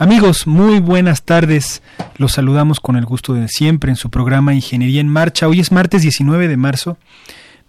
[0.00, 1.82] Amigos, muy buenas tardes.
[2.18, 5.48] Los saludamos con el gusto de siempre en su programa Ingeniería en Marcha.
[5.48, 6.98] Hoy es martes 19 de marzo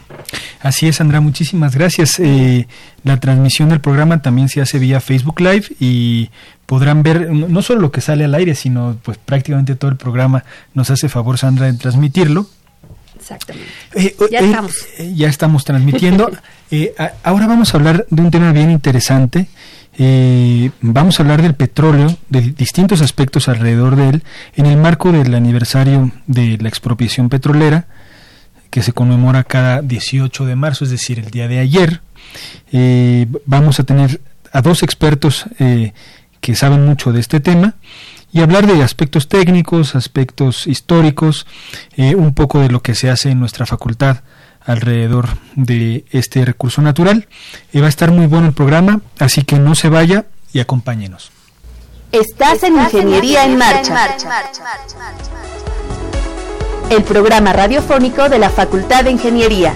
[0.61, 2.19] Así es, Sandra, muchísimas gracias.
[2.19, 2.67] Eh,
[3.03, 6.29] la transmisión del programa también se hace vía Facebook Live y
[6.65, 10.43] podrán ver no solo lo que sale al aire, sino pues prácticamente todo el programa.
[10.73, 12.47] Nos hace favor, Sandra, de transmitirlo.
[13.29, 13.71] Exactamente.
[13.95, 14.87] Eh, ya eh, estamos.
[15.15, 16.31] ya estamos transmitiendo.
[17.23, 19.47] ahora vamos a hablar de un tema bien interesante.
[20.81, 24.23] vamos a hablar del petróleo, de distintos aspectos alrededor de él,
[24.55, 27.87] en el marco del aniversario de la expropiación petrolera
[28.69, 32.01] que se conmemora cada 18 de marzo, es decir, el día de ayer.
[32.71, 34.21] Eh, vamos a tener
[34.51, 35.93] a dos expertos eh,
[36.39, 37.75] que saben mucho de este tema
[38.31, 41.47] y hablar de aspectos técnicos, aspectos históricos,
[41.95, 44.17] eh, un poco de lo que se hace en nuestra facultad
[44.61, 47.27] alrededor de este recurso natural.
[47.75, 51.31] va a estar muy bueno el programa, así que no se vaya y acompáñenos.
[52.11, 53.95] Estás en Ingeniería en Marcha
[56.89, 59.73] el programa radiofónico de la Facultad de Ingeniería.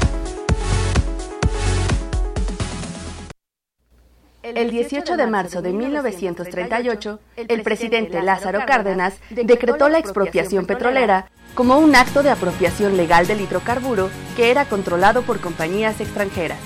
[4.42, 11.78] El 18 de marzo de 1938, el presidente Lázaro Cárdenas decretó la expropiación petrolera como
[11.78, 16.58] un acto de apropiación legal del hidrocarburo que era controlado por compañías extranjeras.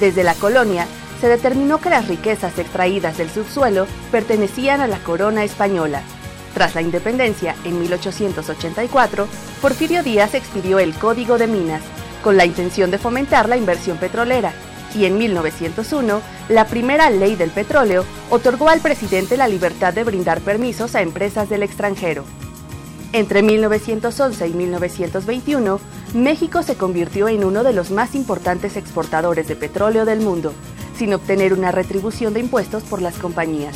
[0.00, 0.86] Desde la colonia,
[1.20, 6.02] se determinó que las riquezas extraídas del subsuelo pertenecían a la corona española.
[6.54, 9.28] Tras la independencia, en 1884,
[9.60, 11.82] Porfirio Díaz expidió el Código de Minas,
[12.22, 14.52] con la intención de fomentar la inversión petrolera,
[14.94, 20.40] y en 1901, la primera ley del petróleo otorgó al presidente la libertad de brindar
[20.40, 22.24] permisos a empresas del extranjero.
[23.12, 25.80] Entre 1911 y 1921,
[26.14, 30.52] México se convirtió en uno de los más importantes exportadores de petróleo del mundo,
[31.00, 33.74] sin obtener una retribución de impuestos por las compañías.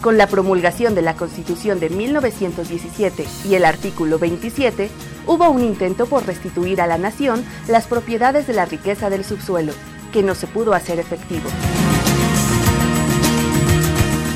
[0.00, 4.88] Con la promulgación de la Constitución de 1917 y el artículo 27,
[5.26, 9.72] hubo un intento por restituir a la nación las propiedades de la riqueza del subsuelo,
[10.12, 11.50] que no se pudo hacer efectivo.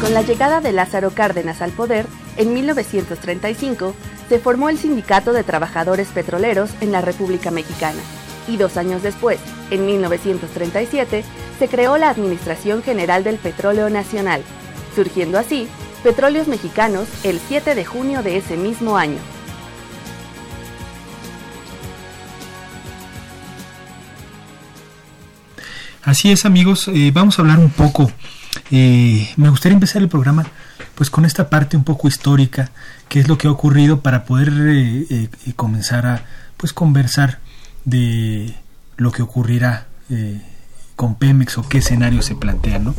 [0.00, 3.94] Con la llegada de Lázaro Cárdenas al poder, en 1935,
[4.28, 8.00] se formó el Sindicato de Trabajadores Petroleros en la República Mexicana
[8.48, 9.38] y dos años después,
[9.70, 11.24] en 1937,
[11.58, 14.42] se creó la Administración General del Petróleo Nacional,
[14.94, 15.68] surgiendo así
[16.02, 19.18] Petróleos Mexicanos el 7 de junio de ese mismo año.
[26.04, 28.10] Así es amigos, eh, vamos a hablar un poco
[28.70, 30.46] eh, me gustaría empezar el programa
[30.94, 32.70] pues con esta parte un poco histórica,
[33.08, 36.24] que es lo que ha ocurrido para poder eh, comenzar a
[36.56, 37.40] pues conversar
[37.84, 38.54] de
[38.96, 39.86] lo que ocurrirá
[41.02, 42.84] con Pemex o qué escenario se plantean.
[42.84, 42.94] ¿no?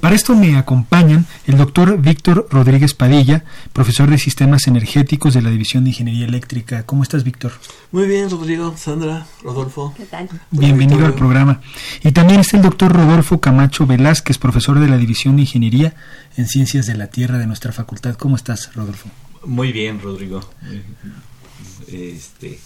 [0.00, 5.50] Para esto me acompañan el doctor Víctor Rodríguez Padilla, profesor de Sistemas Energéticos de la
[5.50, 6.84] División de Ingeniería Eléctrica.
[6.84, 7.52] ¿Cómo estás, Víctor?
[7.92, 9.94] Muy bien, Rodrigo, Sandra, Rodolfo.
[9.96, 10.28] ¿Qué tal?
[10.50, 11.60] Bienvenido al programa.
[12.02, 15.94] Y también está el doctor Rodolfo Camacho Velázquez, profesor de la División de Ingeniería
[16.36, 18.16] en Ciencias de la Tierra de nuestra facultad.
[18.16, 19.08] ¿Cómo estás, Rodolfo?
[19.44, 20.40] Muy bien, Rodrigo.
[21.86, 22.58] Este,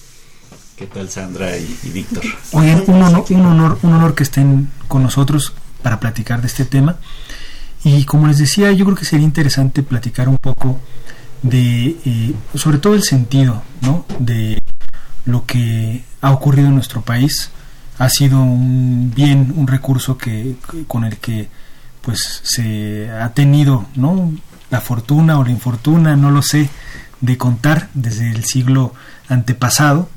[0.79, 2.23] ¿Qué tal Sandra y, Víctor?
[2.53, 5.53] Oye, un honor, un honor, un honor que estén con nosotros
[5.83, 6.99] para platicar de este tema.
[7.83, 10.79] Y como les decía, yo creo que sería interesante platicar un poco
[11.43, 14.07] de, eh, sobre todo el sentido, ¿no?
[14.21, 14.63] De
[15.25, 17.51] lo que ha ocurrido en nuestro país.
[17.99, 20.55] Ha sido un bien, un recurso que
[20.87, 21.49] con el que
[22.03, 24.33] pues se ha tenido, ¿no?
[24.71, 26.71] La fortuna o la infortuna, no lo sé,
[27.21, 28.95] de contar desde el siglo
[29.29, 30.09] antepasado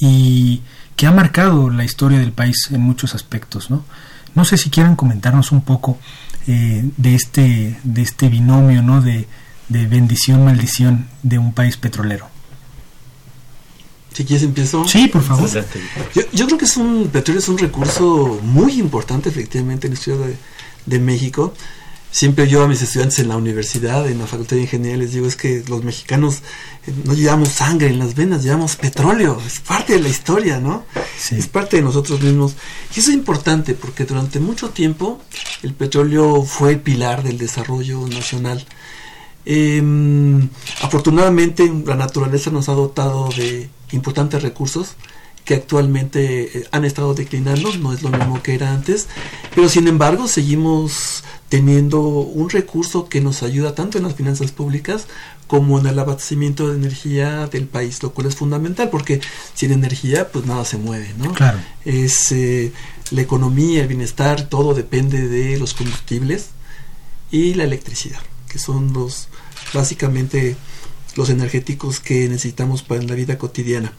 [0.00, 0.62] y
[0.96, 3.70] que ha marcado la historia del país en muchos aspectos.
[3.70, 3.84] No,
[4.34, 5.98] no sé si quieran comentarnos un poco
[6.46, 9.02] eh, de, este, de este binomio ¿no?
[9.02, 9.26] de,
[9.68, 12.28] de bendición-maldición de un país petrolero.
[14.12, 14.88] Si quieres empiezo.
[14.88, 15.50] Sí, por favor.
[16.14, 19.98] Yo, yo, creo que es un petróleo es un recurso muy importante efectivamente en la
[19.98, 20.36] historia de,
[20.86, 21.52] de México
[22.10, 25.26] siempre yo a mis estudiantes en la universidad, en la Facultad de Ingeniería, les digo,
[25.26, 26.36] es que los mexicanos
[26.86, 30.84] eh, no llevamos sangre en las venas, llevamos petróleo, es parte de la historia, ¿no?
[31.30, 32.54] Es parte de nosotros mismos.
[32.94, 35.20] Y eso es importante porque durante mucho tiempo
[35.62, 38.64] el petróleo fue el pilar del desarrollo nacional.
[39.44, 40.48] Em,
[40.82, 44.96] afortunadamente la naturaleza nos ha dotado de importantes recursos
[45.46, 49.06] que actualmente eh, han estado declinando, no es lo mismo que era antes,
[49.54, 55.06] pero sin embargo seguimos teniendo un recurso que nos ayuda tanto en las finanzas públicas
[55.46, 59.20] como en el abastecimiento de energía del país, lo cual es fundamental porque
[59.54, 61.32] sin energía pues nada se mueve, ¿no?
[61.32, 61.60] Claro.
[61.84, 62.72] Es eh,
[63.12, 66.48] la economía, el bienestar, todo depende de los combustibles
[67.30, 69.28] y la electricidad, que son los
[69.72, 70.56] básicamente
[71.14, 73.92] los energéticos que necesitamos para la vida cotidiana.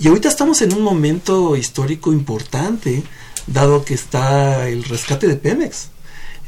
[0.00, 3.02] Y ahorita estamos en un momento histórico importante,
[3.46, 5.90] dado que está el rescate de Pemex.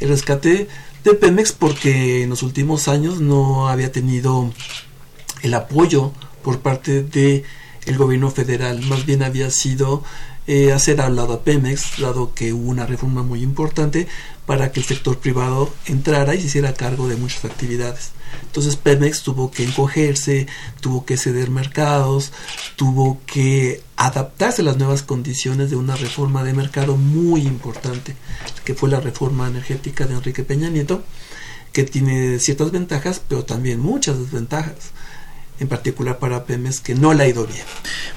[0.01, 0.69] El rescate
[1.05, 4.51] de Pemex porque en los últimos años no había tenido
[5.43, 6.13] el apoyo
[6.43, 7.45] por parte de
[7.85, 10.03] el gobierno federal, más bien había sido
[10.47, 14.09] eh, hacer al lado a Pemex, dado que hubo una reforma muy importante
[14.53, 18.11] para que el sector privado entrara y se hiciera cargo de muchas actividades.
[18.43, 20.47] Entonces Pemex tuvo que encogerse,
[20.83, 22.33] tuvo que ceder mercados,
[22.77, 28.15] tuvo que adaptarse a las nuevas condiciones de una reforma de mercado muy importante,
[28.63, 31.03] que fue la reforma energética de Enrique Peña Nieto,
[31.73, 34.91] que tiene ciertas ventajas, pero también muchas desventajas,
[35.61, 37.65] en particular para Pemex, que no le ha ido bien.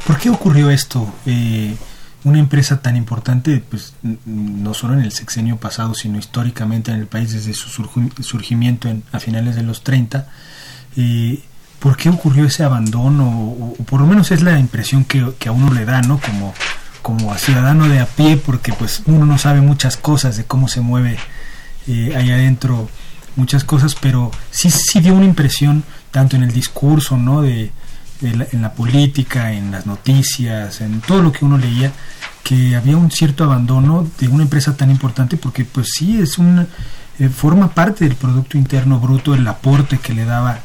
[0.05, 1.13] ¿Por qué ocurrió esto?
[1.25, 1.77] Eh,
[2.25, 3.94] una empresa tan importante, pues
[4.25, 7.69] no solo en el sexenio pasado, sino históricamente en el país desde su
[8.22, 10.27] surgimiento en, a finales de los 30,
[10.98, 11.44] eh,
[11.80, 13.30] ¿por qué ocurrió ese abandono?
[13.30, 16.19] O, por lo menos es la impresión que, a uno le da, ¿no?
[16.19, 16.56] Como,
[17.04, 20.68] como a ciudadano de a pie, porque pues uno no sabe muchas cosas de cómo
[20.68, 21.18] se mueve
[21.88, 22.89] eh, ahí adentro
[23.36, 27.44] muchas cosas, pero sí, sí dio una impresión tanto en el discurso, ¿no?
[27.44, 27.71] De,
[28.31, 31.92] en la política, en las noticias, en todo lo que uno leía,
[32.44, 36.68] que había un cierto abandono de una empresa tan importante porque pues sí es una
[37.19, 40.60] eh, forma parte del producto interno bruto el aporte que le daba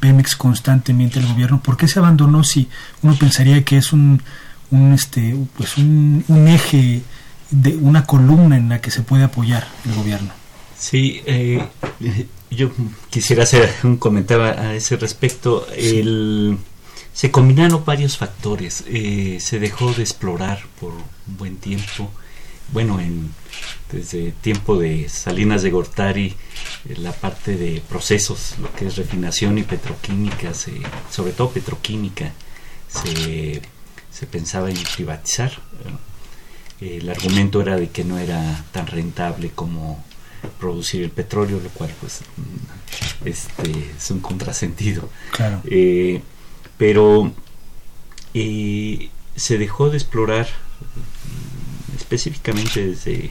[0.00, 1.62] Pemex constantemente al gobierno.
[1.62, 2.68] ¿por qué se abandonó si
[3.02, 4.22] uno pensaría que es un,
[4.70, 7.02] un este pues un, un eje
[7.50, 10.30] de una columna en la que se puede apoyar el gobierno
[10.78, 11.62] sí eh,
[12.50, 12.70] yo
[13.10, 15.66] quisiera hacer un comentario a ese respecto.
[15.76, 16.58] El
[17.12, 18.84] se combinaron varios factores.
[18.86, 22.10] Eh, se dejó de explorar por un buen tiempo.
[22.72, 23.32] Bueno, en,
[23.90, 26.36] desde tiempo de Salinas de Gortari,
[26.88, 30.52] eh, la parte de procesos, lo que es refinación y petroquímica,
[31.10, 32.32] sobre todo petroquímica,
[32.88, 33.60] se,
[34.10, 35.52] se pensaba en privatizar.
[36.80, 40.02] El argumento era de que no era tan rentable como
[40.58, 45.08] producir el petróleo, lo cual pues mm, este es un contrasentido.
[45.32, 45.60] Claro.
[45.64, 46.22] Eh,
[46.80, 47.30] pero
[48.32, 50.48] eh, se dejó de explorar
[51.94, 53.30] específicamente desde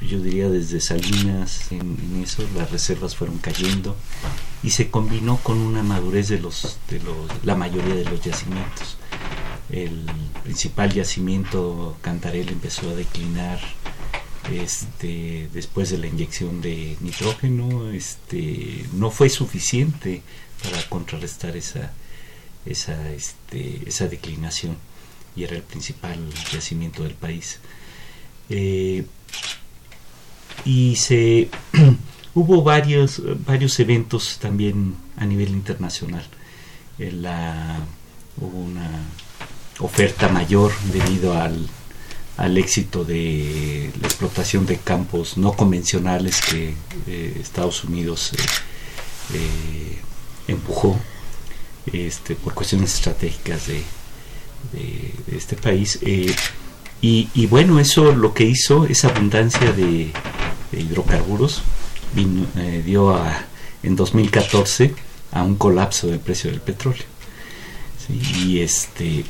[0.00, 3.96] yo diría desde Salinas en, eso las reservas fueron cayendo
[4.62, 8.98] y se combinó con una madurez de los de los la mayoría de los yacimientos.
[9.68, 10.06] El
[10.44, 13.58] principal yacimiento Cantarel empezó a declinar
[14.52, 20.22] este después de la inyección de nitrógeno este no fue suficiente
[20.62, 21.92] para contrarrestar esa
[22.66, 24.76] esa, este, esa declinación
[25.36, 26.18] y era el principal
[26.52, 27.58] yacimiento del país.
[28.48, 29.04] Eh,
[30.64, 31.48] y se
[32.34, 36.24] hubo varios, varios eventos también a nivel internacional.
[36.98, 37.80] La,
[38.40, 39.02] hubo una
[39.80, 41.68] oferta mayor debido al,
[42.36, 46.74] al éxito de la explotación de campos no convencionales que
[47.06, 48.36] eh, Estados Unidos eh,
[49.34, 49.98] eh,
[50.48, 50.98] empujó
[51.92, 53.82] este, por cuestiones estratégicas de,
[55.30, 55.98] este país.
[56.02, 60.10] Y, y, bueno, eso lo que hizo, esa abundancia de,
[60.72, 61.62] hidrocarburos,
[62.84, 63.44] dio a,
[63.82, 64.94] en 2014
[65.32, 67.04] a un colapso del precio del petróleo.
[68.08, 69.24] Y este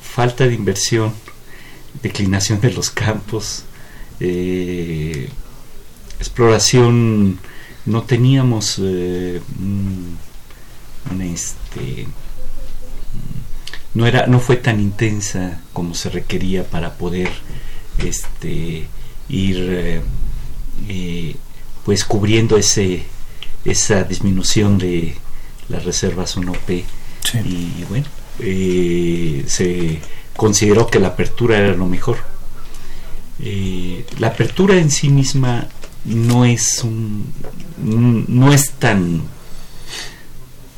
[0.00, 1.12] falta de inversión
[2.02, 3.64] declinación de los campos,
[4.20, 5.28] eh,
[6.18, 7.38] exploración,
[7.86, 9.40] no teníamos eh,
[11.20, 12.06] este,
[13.94, 17.30] no era, no fue tan intensa como se requería para poder
[17.98, 18.86] este,
[19.28, 20.02] ir
[20.88, 21.36] eh,
[21.84, 23.04] pues cubriendo ese
[23.64, 25.16] esa disminución de
[25.68, 26.84] las reservas 1P
[27.44, 28.06] y bueno
[29.46, 30.00] se
[30.36, 32.18] consideró que la apertura era lo mejor.
[33.40, 35.68] Eh, la apertura en sí misma
[36.04, 37.32] no es un,
[37.78, 39.22] no es tan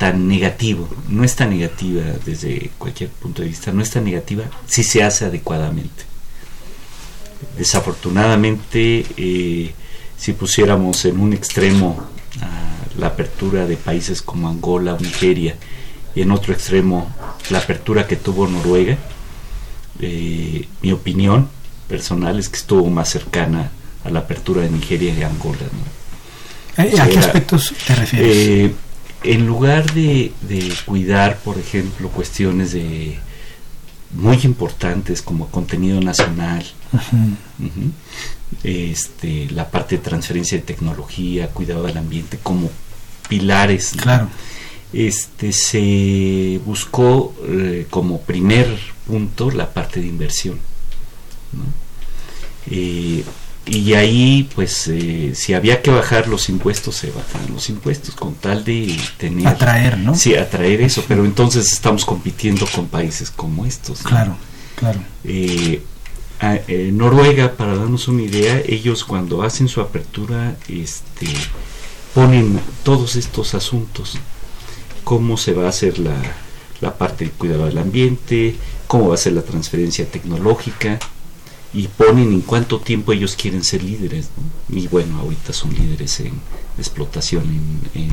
[0.03, 4.43] tan negativo, no es tan negativa desde cualquier punto de vista, no es tan negativa
[4.67, 6.03] si se hace adecuadamente.
[7.57, 9.73] Desafortunadamente, eh,
[10.17, 12.05] si pusiéramos en un extremo
[12.99, 15.55] la apertura de países como Angola o Nigeria
[16.13, 17.09] y en otro extremo
[17.49, 18.97] la apertura que tuvo Noruega,
[20.01, 21.47] eh, mi opinión
[21.87, 23.71] personal es que estuvo más cercana
[24.03, 25.59] a la apertura de Nigeria y de Angola.
[26.75, 28.37] Eh, ¿A qué aspectos te refieres?
[28.37, 28.75] Eh,
[29.23, 30.31] en lugar de,
[30.85, 33.17] cuidar, por ejemplo, cuestiones de
[34.11, 36.63] muy importantes como contenido nacional,
[38.63, 42.69] este, la parte de transferencia de tecnología, cuidado del ambiente, como
[43.29, 43.93] pilares.
[43.95, 44.29] Claro.
[44.91, 47.33] Este, se buscó
[47.89, 48.67] como primer
[49.07, 50.59] punto la parte de inversión.
[52.69, 53.23] Eh,
[53.65, 58.35] y ahí, pues, eh, si había que bajar los impuestos, se bajan los impuestos con
[58.35, 59.47] tal de tener...
[59.47, 60.15] Atraer, ¿no?
[60.15, 64.01] Sí, atraer eso, pero entonces estamos compitiendo con países como estos.
[64.01, 64.35] Claro,
[64.75, 64.99] claro.
[65.23, 65.81] Eh,
[66.91, 71.27] Noruega, para darnos una idea, ellos cuando hacen su apertura, este,
[72.13, 74.17] ponen todos estos asuntos,
[75.05, 76.17] cómo se va a hacer la,
[76.81, 80.99] la parte del cuidado del ambiente, cómo va a ser la transferencia tecnológica
[81.73, 84.29] y ponen en cuánto tiempo ellos quieren ser líderes.
[84.69, 86.33] Y bueno, ahorita son líderes en
[86.77, 87.43] explotación
[87.93, 88.11] en,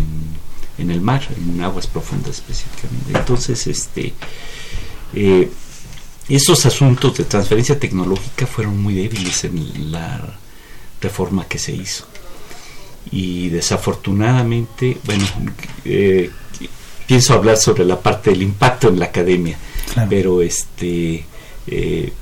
[0.78, 3.12] en, el mar, en aguas profundas específicamente.
[3.18, 4.14] Entonces, este,
[5.14, 5.50] eh,
[6.28, 10.38] esos asuntos de transferencia tecnológica fueron muy débiles en la
[11.00, 12.06] reforma que se hizo.
[13.12, 15.24] Y desafortunadamente, bueno,
[15.84, 16.30] eh,
[17.06, 19.58] pienso hablar sobre la parte del impacto en la academia
[20.08, 21.24] pero este
[21.66, 22.12] eh,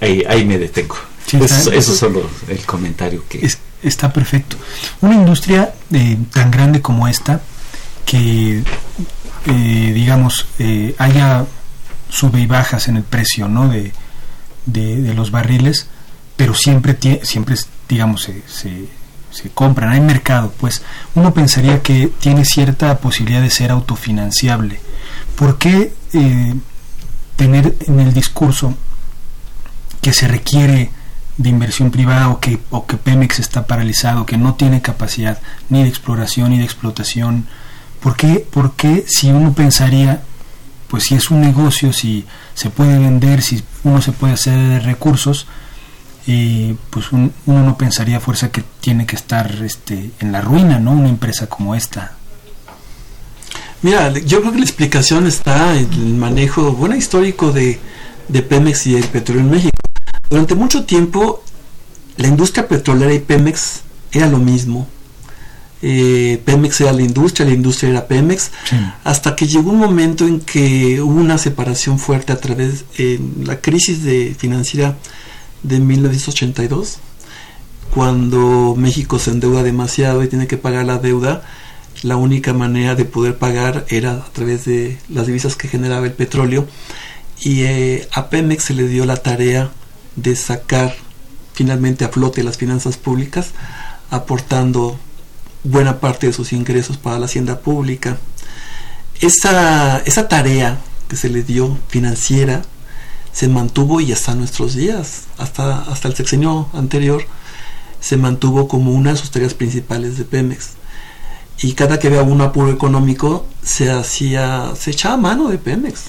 [0.00, 0.96] ahí, me detengo.
[1.32, 3.48] eso, es solo el comentario que...
[3.82, 4.56] está perfecto.
[5.00, 7.40] Una industria eh, tan grande como esta,
[8.04, 8.62] que
[9.46, 10.46] eh, digamos
[10.98, 11.46] haya
[12.08, 13.68] sube y bajas en el precio ¿no?
[13.68, 13.92] de,
[14.66, 15.88] de, los barriles,
[16.36, 17.56] pero siempre, siempre
[17.88, 18.84] digamos, se, se,
[19.30, 20.82] se, compran, hay mercado, pues
[21.14, 24.80] uno pensaría que tiene cierta posibilidad de ser autofinanciable.
[25.36, 26.54] ¿Por qué eh,
[27.36, 28.74] tener en el discurso
[30.00, 30.90] que se requiere
[31.36, 35.38] de inversión privada o que, o que Pemex está paralizado, que no tiene capacidad
[35.68, 37.46] ni de exploración ni de explotación?
[38.00, 40.22] ¿Por qué, por qué si uno pensaría,
[40.88, 42.24] pues si es un negocio, si
[42.54, 45.46] se puede vender, si uno se puede hacer de recursos,
[46.26, 50.78] eh, pues uno no pensaría a fuerza que tiene que estar este, en la ruina,
[50.78, 50.92] ¿no?
[50.92, 52.12] Una empresa como esta.
[53.80, 57.78] Mira, yo creo que la explicación está en el manejo, bueno, histórico de,
[58.48, 59.77] Pemex y el petróleo en México.
[60.30, 61.42] Durante mucho tiempo,
[62.16, 63.80] la industria petrolera y Pemex
[64.12, 64.86] era lo mismo.
[65.80, 68.50] Eh, Pemex era la industria, la industria era Pemex,
[69.04, 73.60] hasta que llegó un momento en que hubo una separación fuerte a través de la
[73.60, 74.96] crisis de financiera
[75.62, 76.98] de 1982,
[77.94, 81.42] cuando México se endeuda demasiado y tiene que pagar la deuda
[82.02, 86.12] la única manera de poder pagar era a través de las divisas que generaba el
[86.12, 86.66] petróleo
[87.40, 89.70] y eh, a Pemex se le dio la tarea
[90.22, 90.94] de sacar
[91.54, 93.50] finalmente a flote las finanzas públicas
[94.10, 94.98] aportando
[95.64, 98.18] buena parte de sus ingresos para la hacienda pública.
[99.20, 102.62] Esa, esa tarea que se le dio financiera
[103.32, 107.24] se mantuvo y hasta nuestros días, hasta, hasta el sexenio anterior,
[108.00, 110.70] se mantuvo como una de sus tareas principales de Pemex.
[111.60, 116.04] Y cada que había un apuro económico, se hacía, se echaba mano de Pemex.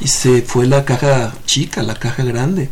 [0.00, 2.70] Y se fue la caja chica, la caja grande.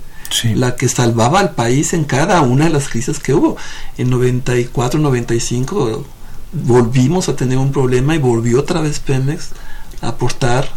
[0.55, 3.57] La que salvaba al país en cada una de las crisis que hubo.
[3.97, 6.05] En 94, 95
[6.53, 9.51] volvimos a tener un problema y volvió otra vez Pemex
[10.01, 10.69] a aportar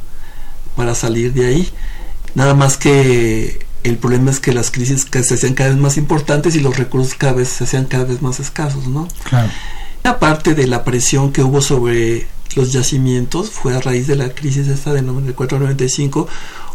[0.76, 1.70] para salir de ahí.
[2.36, 6.56] Nada más que el problema es que las crisis se hacían cada vez más importantes
[6.56, 9.08] y los recursos cada vez se hacían cada vez más escasos, ¿no?
[9.24, 9.50] Claro.
[10.04, 14.68] Aparte de la presión que hubo sobre los yacimientos, fue a raíz de la crisis
[14.68, 16.28] esta de 94-95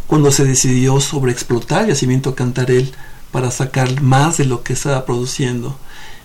[0.06, 2.92] cuando se decidió sobre explotar el yacimiento Cantarel
[3.32, 5.78] para sacar más de lo que estaba produciendo.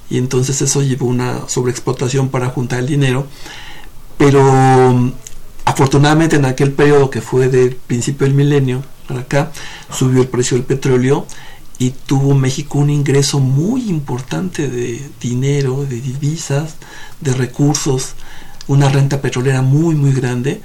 [0.10, 3.28] Y entonces eso llevó una sobreexplotación para juntar el dinero.
[4.18, 5.14] Pero
[5.66, 9.52] afortunadamente en aquel periodo que fue del principio del milenio, acá,
[9.92, 11.26] subió el precio del petróleo
[11.80, 16.76] y tuvo México un ingreso muy importante de dinero, de divisas,
[17.20, 18.14] de recursos,
[18.68, 20.62] una renta petrolera muy muy grande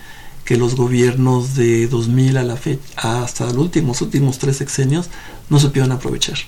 [0.46, 5.10] que los gobiernos de 2000 a la fecha hasta los últimos últimos tres sexenios
[5.50, 6.38] no supieron aprovechar.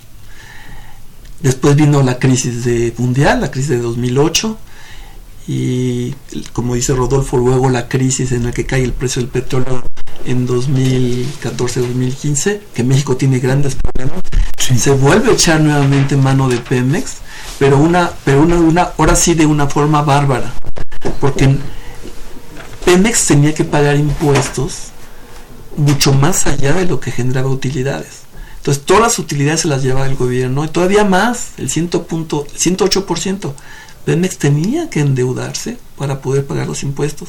[1.43, 4.57] Después vino la crisis de mundial, la crisis de 2008
[5.47, 6.14] y
[6.52, 9.83] como dice Rodolfo luego la crisis en la que cae el precio del petróleo
[10.25, 14.21] en 2014-2015, que México tiene grandes problemas,
[14.59, 17.19] se vuelve a echar nuevamente mano de Pemex,
[17.59, 20.52] pero una, pero una, una, ahora sí de una forma bárbara,
[21.21, 21.57] porque
[22.88, 24.92] Pemex tenía que pagar impuestos
[25.76, 28.21] mucho más allá de lo que generaba utilidades.
[28.57, 33.52] Entonces todas las utilidades se las llevaba el gobierno y todavía más, el 108%.
[34.07, 37.28] Pemex tenía que endeudarse para poder pagar los impuestos.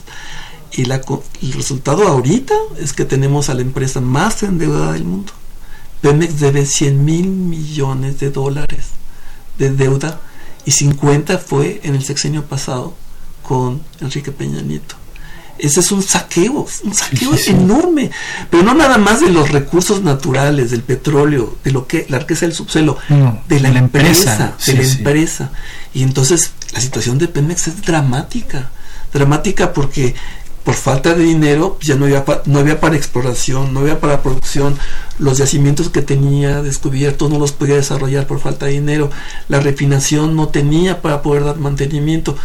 [0.72, 1.02] Y la,
[1.42, 5.34] el resultado ahorita es que tenemos a la empresa más endeudada del mundo.
[6.00, 8.92] Pemex debe 100 mil millones de dólares
[9.58, 10.22] de deuda
[10.64, 12.94] y 50 fue en el sexenio pasado
[13.44, 14.96] con Enrique Peña Nieto.
[15.60, 18.12] Ese es un saqueo, un saqueo enorme,
[18.50, 22.46] pero no nada más de los recursos naturales, del petróleo, de lo que la riqueza
[22.46, 22.98] del subsuelo,
[23.48, 25.52] de, la empresa, de la empresa.
[25.94, 28.72] Y entonces la situación de Pemex es dramática,
[29.12, 30.16] dramática porque
[30.64, 34.22] por falta de dinero pues, ya no había, no había para exploración, no había para
[34.22, 34.78] producción,
[35.18, 39.10] los yacimientos que tenía descubiertos no los podía desarrollar por falta de dinero,
[39.48, 42.38] la refinación no tenía para poder dar mantenimiento,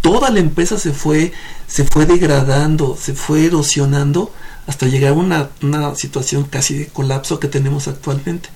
[0.00, 1.32] toda la empresa se fue,
[1.66, 4.32] se fue degradando, se fue erosionando
[4.66, 8.48] hasta llegar a una, una situación casi de colapso que tenemos actualmente.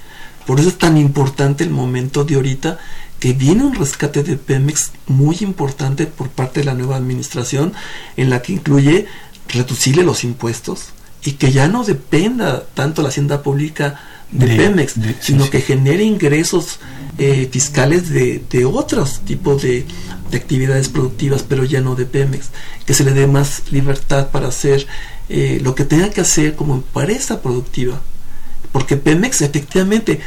[0.46, 2.78] Por eso es tan importante el momento de ahorita
[3.18, 7.72] que viene un rescate de Pemex muy importante por parte de la nueva administración
[8.16, 9.06] en la que incluye
[9.48, 10.86] reducirle los impuestos
[11.24, 16.80] y que ya no dependa tanto la hacienda pública de, Pemex, sino que genere ingresos
[17.18, 19.84] eh, fiscales de, de, otros tipos de,
[20.30, 22.50] de, actividades productivas, pero ya no de Pemex,
[22.86, 24.86] que se le dé más libertad para hacer
[25.28, 28.00] eh, lo que tenga que hacer como empresa productiva,
[28.72, 30.20] porque Pemex efectivamente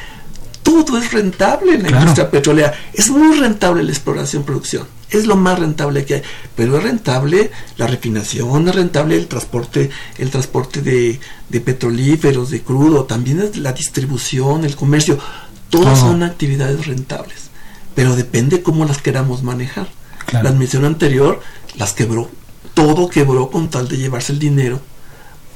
[0.63, 2.73] todo es rentable en la industria petrolera.
[2.93, 4.85] Es muy rentable la exploración producción.
[5.09, 6.21] Es lo más rentable que hay.
[6.57, 12.61] Pero es rentable la refinación, es rentable el transporte, el transporte de, de petrolíferos, de
[12.61, 15.17] crudo, también es la distribución, el comercio.
[15.69, 17.49] Todas son actividades rentables.
[17.95, 19.87] Pero depende cómo las queramos manejar.
[20.31, 21.41] La admisión anterior
[21.75, 22.29] las quebró.
[22.73, 24.79] Todo quebró con tal de llevarse el dinero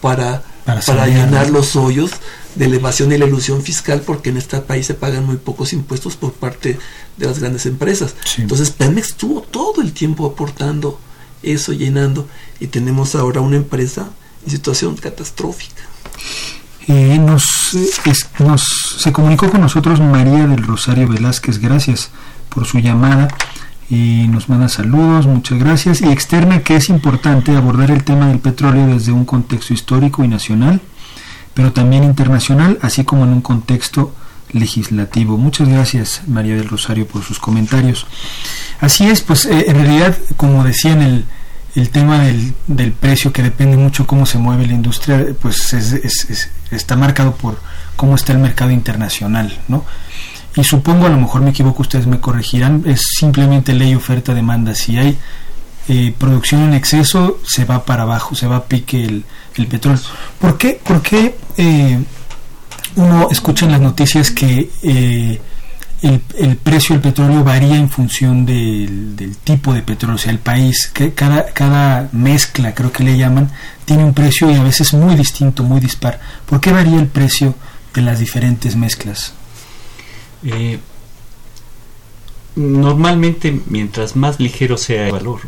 [0.01, 2.11] para, para llenar los hoyos
[2.55, 6.15] de elevación y la ilusión fiscal porque en este país se pagan muy pocos impuestos
[6.15, 6.77] por parte
[7.17, 8.15] de las grandes empresas.
[8.37, 10.99] Entonces Pemex estuvo todo el tiempo aportando
[11.43, 12.27] eso, llenando,
[12.59, 14.09] y tenemos ahora una empresa
[14.45, 15.83] en situación catastrófica.
[16.87, 17.43] Eh, nos,
[18.39, 18.63] nos
[18.97, 22.11] se comunicó con nosotros María del Rosario Velázquez, gracias
[22.49, 23.27] por su llamada
[23.89, 28.39] y nos manda saludos, muchas gracias y externa que es importante abordar el tema del
[28.39, 30.81] petróleo desde un contexto histórico y nacional
[31.53, 34.13] pero también internacional, así como en un contexto
[34.51, 35.37] legislativo.
[35.37, 38.05] Muchas gracias María del Rosario por sus comentarios.
[38.79, 41.25] Así es, pues eh, en realidad, como decía en el,
[41.75, 45.73] el tema del, del, precio, que depende mucho cómo se mueve la industria, pues
[46.71, 47.59] está marcado por
[47.95, 49.85] cómo está el mercado internacional, ¿no?
[50.55, 54.75] Y supongo, a lo mejor me equivoco, ustedes me corregirán, es simplemente ley oferta-demanda.
[54.75, 55.17] Si hay
[55.87, 59.23] eh, producción en exceso, se va para abajo, se va a pique el,
[59.55, 60.01] el petróleo.
[60.39, 61.99] ¿Por qué, por qué eh,
[62.95, 65.41] uno escucha en las noticias que eh,
[66.01, 70.15] el, el, precio del petróleo varía en función del, del, tipo de petróleo?
[70.15, 73.51] O sea, el país, que cada, cada mezcla, creo que le llaman,
[73.85, 76.19] tiene un precio y a veces muy distinto, muy dispar.
[76.45, 77.55] ¿Por qué varía el precio
[77.93, 79.33] de las diferentes mezclas?
[80.43, 80.79] Eh,
[82.55, 85.41] normalmente, mientras más ligero sea el valor,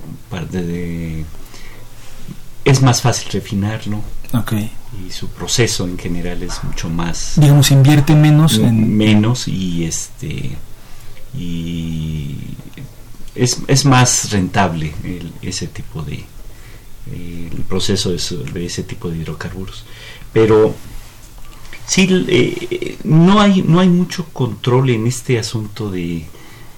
[2.66, 4.02] es más fácil refinarlo.
[4.34, 4.72] Okay.
[5.02, 7.34] Y su proceso en general es mucho más.
[7.38, 8.96] Digamos, invierte menos en.
[8.96, 10.52] Menos y este.
[11.38, 12.38] Y
[13.36, 14.94] es, es más rentable
[15.42, 16.24] ese tipo de.
[17.12, 19.84] el proceso de, ese tipo de hidrocarburos.
[20.32, 20.76] Pero
[21.86, 26.26] sí, eh, no, hay, no hay mucho control en este asunto de,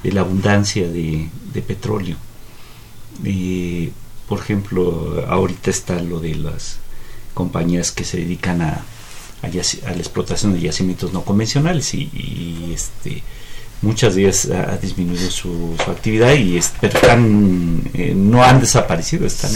[0.04, 1.30] la abundancia de,
[1.68, 2.18] petróleo.
[3.24, 3.92] Eh,
[4.28, 6.80] por ejemplo, ahorita está lo de las
[7.36, 8.84] compañías que se dedican a,
[9.44, 13.22] a, la explotación de yacimientos no convencionales y, este
[13.82, 17.00] muchas de ellas ha disminuido su, actividad y pero
[17.94, 19.52] eh, no han desaparecido, están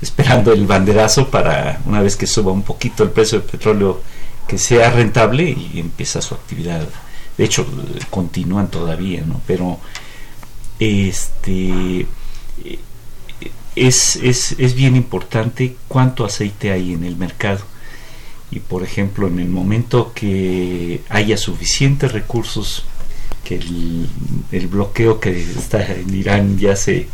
[0.00, 4.00] esperando el banderazo para una vez que suba un poquito el precio del petróleo
[4.46, 6.88] que sea rentable y empieza su actividad.
[7.36, 7.66] De hecho,
[8.08, 9.42] continúan todavía, ¿no?
[9.46, 9.78] Pero
[10.78, 12.06] este
[13.86, 17.60] es, es, es bien importante cuánto aceite hay en el mercado.
[18.50, 22.84] Y por ejemplo, en el momento que haya suficientes recursos,
[23.44, 27.08] que el, bloqueo que está en Irán ya se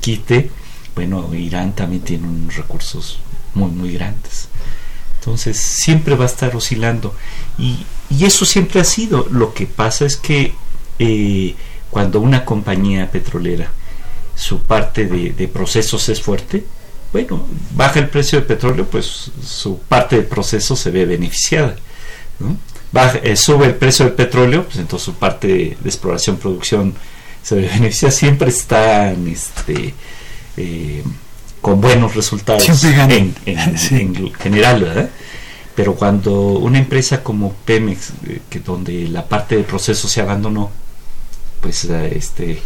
[0.00, 0.50] quite,
[0.94, 3.20] bueno, Irán también tiene unos recursos
[3.54, 4.48] muy, muy grandes.
[5.18, 7.14] Entonces siempre va a estar oscilando.
[7.58, 9.26] Y, y eso siempre ha sido.
[9.30, 10.54] Lo que pasa es que
[10.98, 11.54] eh,
[11.90, 13.70] cuando una compañía petrolera
[14.38, 16.64] su parte de, procesos es fuerte,
[17.12, 21.74] bueno, baja el precio del petróleo, pues su parte de procesos se ve beneficiada.
[22.92, 26.94] Baja, eh, sube el precio del petróleo, pues entonces su parte de, exploración, producción
[27.42, 28.12] se ve beneficiada.
[28.12, 29.92] Siempre están este,
[30.56, 31.02] eh,
[31.60, 35.10] con buenos resultados en, en, general, ¿verdad?
[35.74, 40.70] Pero cuando una empresa como Pemex, eh, que donde la parte de proceso se abandonó,
[41.60, 42.62] pues este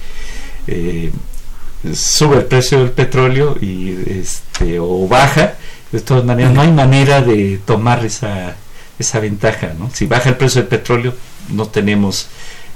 [1.95, 5.55] sube el precio del petróleo y este o baja.
[5.91, 8.57] De todas maneras no hay manera de tomar esa
[8.99, 11.15] esa ventaja no si baja el precio del petróleo
[11.49, 12.29] no tenemos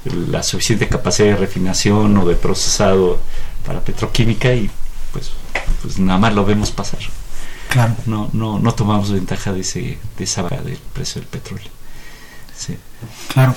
[0.05, 3.21] la suficiente capacidad de refinación o de procesado
[3.65, 4.71] para petroquímica y
[5.13, 5.31] pues
[5.83, 7.01] pues nada más lo vemos pasar.
[7.69, 7.95] Claro.
[8.07, 11.69] No no no tomamos ventaja de ese de esa baja del precio del petróleo.
[12.57, 12.77] Sí.
[13.29, 13.55] claro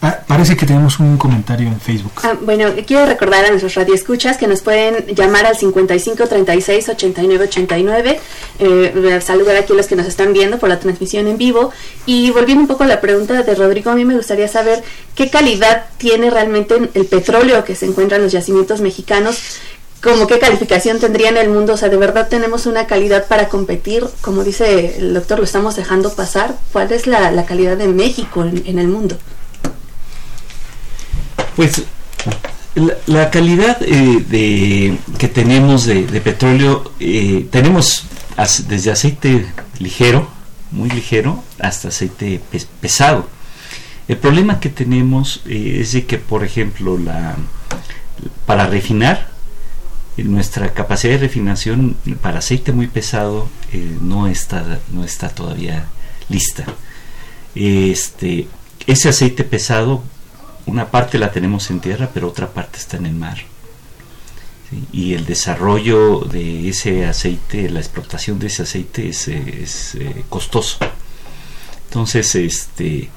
[0.00, 2.12] Parece que tenemos un comentario en Facebook.
[2.22, 7.44] Ah, bueno, quiero recordar a nuestros radioescuchas que nos pueden llamar al 55 36 89
[7.44, 8.20] 89.
[8.58, 11.72] Eh, saludar aquí a los que nos están viendo por la transmisión en vivo.
[12.04, 14.82] Y volviendo un poco a la pregunta de Rodrigo, a mí me gustaría saber
[15.14, 19.40] qué calidad tiene realmente el petróleo que se encuentra en los yacimientos mexicanos.
[20.02, 23.48] Como qué calificación tendría en el mundo, o sea, de verdad tenemos una calidad para
[23.48, 26.54] competir, como dice el doctor, lo estamos dejando pasar.
[26.72, 29.16] ¿Cuál es la, calidad de México en el mundo?
[31.56, 31.82] Pues
[33.06, 38.04] la, calidad eh, de, que tenemos de, petróleo, eh, tenemos
[38.68, 39.46] desde aceite
[39.78, 40.28] ligero,
[40.70, 42.42] muy ligero, hasta aceite
[42.82, 43.26] pesado.
[44.06, 47.36] El problema que tenemos eh, es de que, por ejemplo, la,
[48.44, 49.34] para refinar,
[50.18, 53.50] nuestra capacidad de refinación para aceite muy pesado
[54.00, 55.86] no, está, no está todavía
[56.30, 56.64] lista.
[57.54, 58.48] Este,
[58.86, 60.02] ese aceite pesado
[60.66, 63.38] una parte la tenemos en tierra, pero otra parte está en el mar.
[64.92, 70.78] Y el desarrollo de ese aceite, la explotación de ese aceite es, eh, costoso.
[71.84, 73.08] Entonces, este,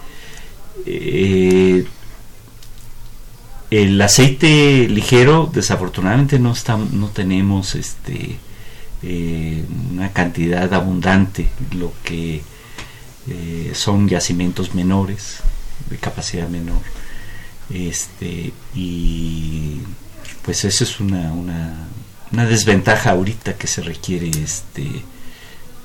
[0.85, 1.85] eh,
[3.71, 8.37] el aceite ligero, desafortunadamente no, está, no tenemos este,
[9.01, 12.43] eh, una cantidad abundante, lo que
[13.73, 15.41] son yacimientos menores,
[15.89, 16.81] de capacidad menor
[17.69, 19.79] este, y
[20.43, 21.87] pues eso es una, una,
[22.31, 25.03] una desventaja ahorita que se requiere, este,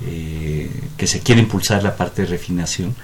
[0.06, 2.94] eh, que se quiere impulsar la parte de refinación,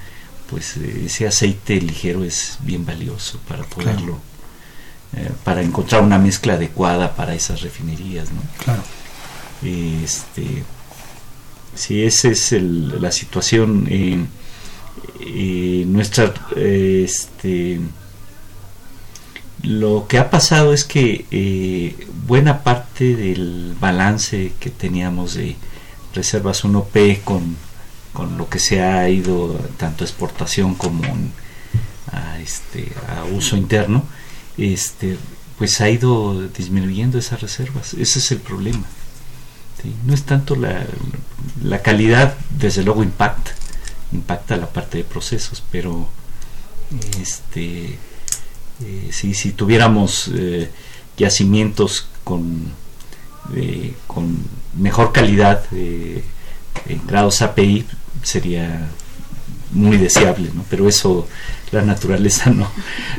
[0.49, 4.19] pues eh, ese aceite ligero es bien valioso para poderlo,
[5.17, 8.41] eh, para encontrar una mezcla adecuada para esas refinerías, ¿no?
[8.65, 8.83] Claro.
[9.63, 10.65] Este,
[11.75, 13.89] si esa es el, la situación,
[15.87, 17.81] nuestra, este,
[19.63, 25.57] lo que ha pasado es que eh, buena parte del balance que teníamos de
[26.15, 27.57] reservas 1P con,
[28.13, 31.03] con lo que se ha ido tanto a exportación como
[32.13, 34.05] a, este, a uso interno,
[34.57, 35.17] este,
[35.59, 37.95] pues ha ido disminuyendo esas reservas.
[37.95, 38.85] Ese es el problema.
[40.05, 40.85] No es tanto la,
[41.63, 43.53] la calidad, desde luego impacta,
[44.13, 46.09] impacta la parte de procesos, pero
[47.19, 47.99] este
[48.83, 50.71] eh, si, tuviéramos eh,
[51.17, 52.73] yacimientos con,
[54.07, 54.39] con
[54.77, 57.85] mejor calidad en grados API
[58.23, 58.89] sería
[59.73, 60.65] muy deseable, ¿no?
[60.69, 61.29] Pero eso
[61.71, 62.71] la naturaleza no,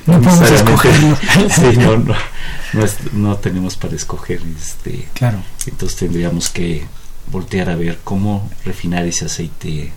[0.06, 0.94] no, podemos escoger.
[3.14, 4.42] no, tenemos para escoger.
[4.60, 5.42] Este, claro.
[5.66, 6.86] Entonces tendríamos que
[7.32, 9.92] voltear a ver cómo refinar ese aceite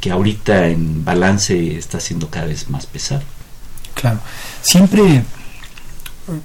[0.00, 3.22] que ahorita en balance está siendo cada vez más pesado.
[4.00, 4.20] Claro.
[4.62, 5.24] Siempre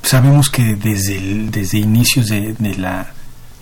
[0.02, 3.14] sabemos que desde, desde inicios de, la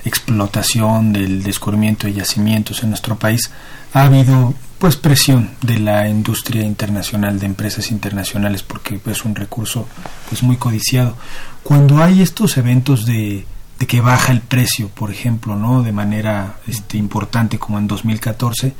[0.05, 3.51] explotación, del descubrimiento de yacimientos en nuestro país,
[3.93, 9.87] ha habido pues presión de la industria internacional, de empresas internacionales, porque es un recurso
[10.29, 11.17] pues muy codiciado.
[11.61, 13.45] Cuando hay estos eventos de,
[13.77, 15.83] de que baja el precio, por ejemplo, ¿no?
[15.83, 18.73] de manera este, importante como en 2014,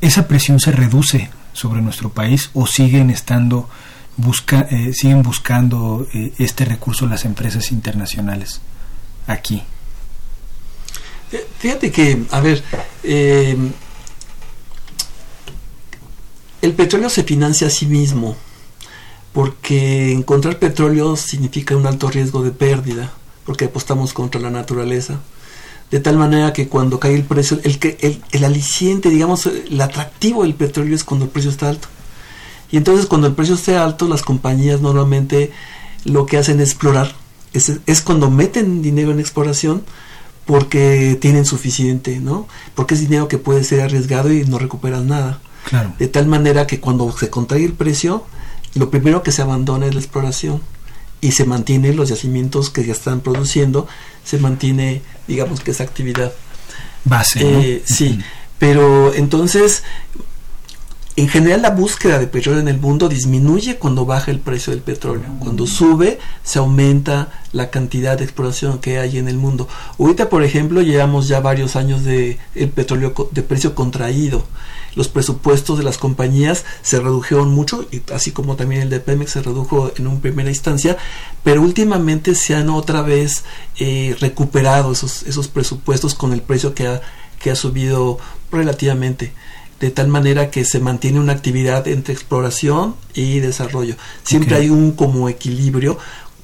[0.00, 3.68] esa presión se reduce sobre nuestro país o siguen estando
[4.18, 8.60] busca, eh, siguen buscando eh, este recurso las empresas internacionales
[9.26, 9.62] aquí.
[11.58, 12.62] Fíjate que, a ver,
[13.02, 13.56] eh,
[16.62, 18.36] el petróleo se financia a sí mismo,
[19.32, 23.12] porque encontrar petróleo significa un alto riesgo de pérdida,
[23.44, 25.20] porque apostamos contra la naturaleza.
[25.90, 30.42] De tal manera que cuando cae el precio, el, el, el aliciente, digamos, el atractivo
[30.42, 31.88] del petróleo es cuando el precio está alto.
[32.70, 35.52] Y entonces cuando el precio esté alto, las compañías normalmente
[36.04, 37.14] lo que hacen es explorar.
[37.52, 39.82] Es, es cuando meten dinero en exploración
[40.48, 42.48] porque tienen suficiente, ¿no?
[42.74, 45.40] Porque es dinero que puede ser arriesgado y no recuperas nada.
[45.98, 48.24] De tal manera que cuando se contrae el precio,
[48.74, 50.62] lo primero que se abandona es la exploración
[51.20, 53.86] y se mantiene los yacimientos que ya están produciendo,
[54.24, 56.32] se mantiene, digamos que esa actividad.
[57.04, 57.40] Base.
[57.42, 58.18] Eh, sí,
[58.58, 59.82] pero entonces,
[61.20, 64.82] en general la búsqueda de petróleo en el mundo disminuye cuando baja el precio del
[64.82, 65.24] petróleo.
[65.40, 69.68] Cuando sube, se aumenta la cantidad de exploración que hay en el mundo.
[69.98, 74.44] Ahorita, por ejemplo, llevamos ya varios años de el petróleo de precio contraído
[74.98, 79.30] los presupuestos de las compañías se redujeron mucho, y así como también el de Pemex
[79.30, 80.96] se redujo en una primera instancia,
[81.44, 83.44] pero últimamente se han otra vez
[83.78, 87.00] eh, recuperado esos, esos presupuestos con el precio que ha,
[87.38, 88.18] que ha subido
[88.50, 89.32] relativamente
[89.80, 93.96] de tal manera que se mantiene una actividad entre exploración y desarrollo.
[94.24, 95.98] Siempre hay un como equilibrio,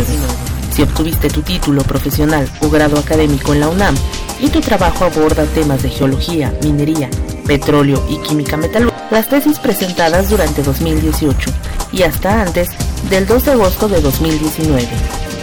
[0.74, 3.94] Si obtuviste tu título profesional o grado académico en la UNAM
[4.40, 7.10] y tu trabajo aborda temas de geología, minería,
[7.46, 11.50] petróleo y química metalúrgica, las tesis presentadas durante 2018
[11.92, 12.70] y hasta antes
[13.10, 14.88] del 2 de agosto de 2019.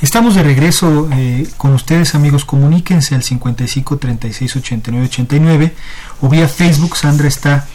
[0.00, 5.74] Estamos de regreso eh, con ustedes amigos, comuníquense al 55 36 89 89
[6.22, 7.68] o vía Facebook, Sandra está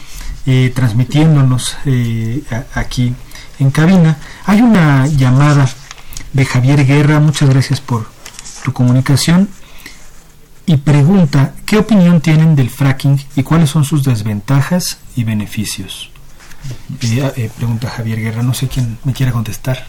[0.74, 2.42] transmitiéndonos eh,
[2.74, 3.14] aquí
[3.58, 4.16] en cabina.
[4.44, 5.68] Hay una llamada
[6.32, 8.08] de Javier Guerra, muchas gracias por
[8.64, 9.48] tu comunicación.
[10.68, 16.10] y pregunta qué opinión tienen del fracking y cuáles son sus desventajas y beneficios.
[17.02, 19.86] Eh, eh, pregunta Javier Guerra, no sé quién me quiera contestar.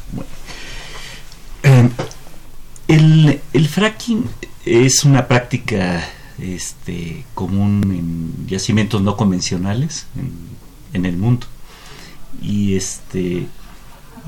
[2.87, 4.29] El, fracking
[4.65, 6.07] es una práctica
[6.39, 10.07] este, común en yacimientos no convencionales
[10.93, 11.47] en, el mundo.
[12.41, 13.47] Y, este,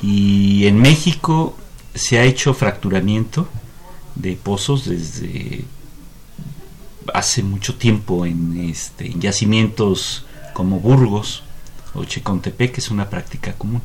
[0.01, 1.57] y en México
[1.95, 3.47] se ha hecho fracturamiento
[4.15, 5.65] de pozos desde
[7.13, 11.43] hace mucho tiempo en, este, en yacimientos como Burgos
[11.93, 13.81] o Checontepec, que es una práctica común.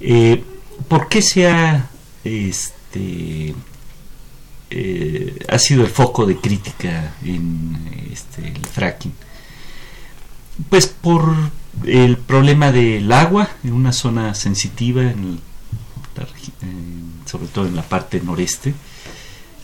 [0.00, 0.42] Eh,
[0.88, 1.88] ¿Por qué se ha,
[2.24, 3.54] este,
[4.70, 9.12] eh, ha sido el foco de crítica en este, el fracking?
[10.68, 11.34] Pues por
[11.84, 15.40] el problema del agua en una zona sensitiva, en
[17.24, 18.74] sobre todo en la parte noreste,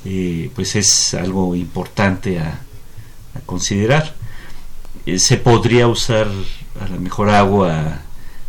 [0.05, 2.61] eh, pues es algo importante a,
[3.45, 4.15] considerar.
[5.05, 6.27] Eh, se podría usar
[6.81, 8.01] a lo mejor agua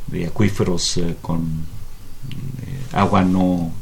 [0.07, 1.65] de acuíferos con
[2.93, 3.73] agua no,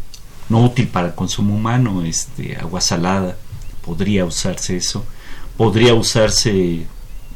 [0.49, 3.38] no útil para el consumo humano, este, agua salada,
[3.84, 5.05] podría usarse eso.
[5.58, 6.86] Podría usarse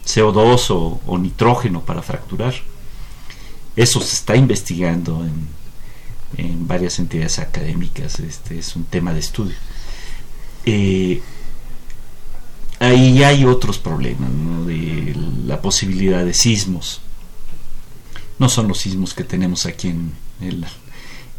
[0.06, 2.54] CO2 o, nitrógeno para fracturar.
[3.76, 5.48] Eso se está investigando en,
[6.38, 9.56] en varias entidades académicas, este es un tema de estudio.
[10.66, 11.22] Eh,
[12.80, 14.30] ahí hay otros problemas,
[14.68, 17.02] de la posibilidad de sismos.
[18.38, 20.66] No son los sismos que tenemos aquí en el,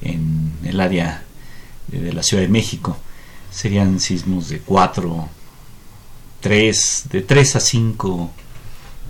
[0.03, 1.25] en el área
[1.99, 2.97] de la Ciudad de México.
[3.51, 5.29] Serían sismos de 4,
[6.41, 8.31] 3, de 3 a 5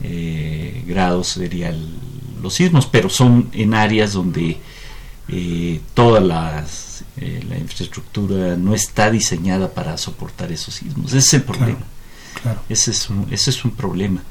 [0.03, 1.77] eh, grados serían
[2.43, 4.57] los sismos, pero son en áreas donde
[5.29, 5.81] eh,
[6.23, 11.13] las eh, la infraestructura no está diseñada para soportar esos sismos.
[11.13, 11.85] Ese es el problema.
[12.71, 14.23] Ese, es un, ese es un problema.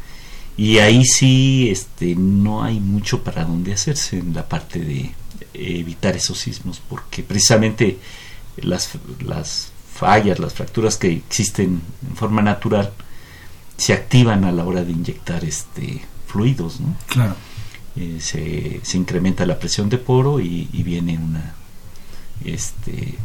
[0.57, 5.13] Y ahí sí este, no hay mucho para dónde hacerse en la parte de
[5.53, 7.99] evitar esos sismos, porque precisamente
[8.63, 8.91] las,
[9.26, 12.91] las fallas, las fracturas que existen en forma natural,
[13.78, 16.95] se activan a la hora de inyectar este fluidos, ¿no?
[17.08, 17.36] Claro.
[17.95, 21.56] Eh, se, se, incrementa la presión de poro y viene una,
[22.45, 23.17] este,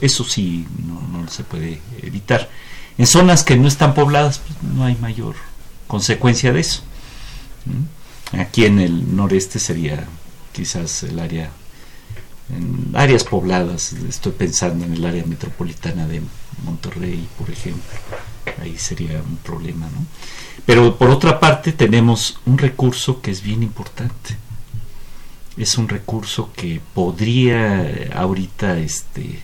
[0.00, 2.48] eso sí, no, se puede evitar.
[2.96, 5.34] En zonas que no están pobladas, pues, no hay mayor
[5.86, 6.82] consecuencia de eso.
[8.32, 10.06] Aquí en el noreste sería
[10.52, 11.50] quizás el área,
[12.50, 16.20] en áreas pobladas, estoy pensando en el área metropolitana de
[16.64, 17.98] Monterrey, por ejemplo,
[18.60, 20.06] ahí sería un problema, ¿no?
[20.66, 24.36] Pero por otra parte tenemos un recurso que es bien importante,
[25.56, 29.40] es un recurso que podría eh, ahorita este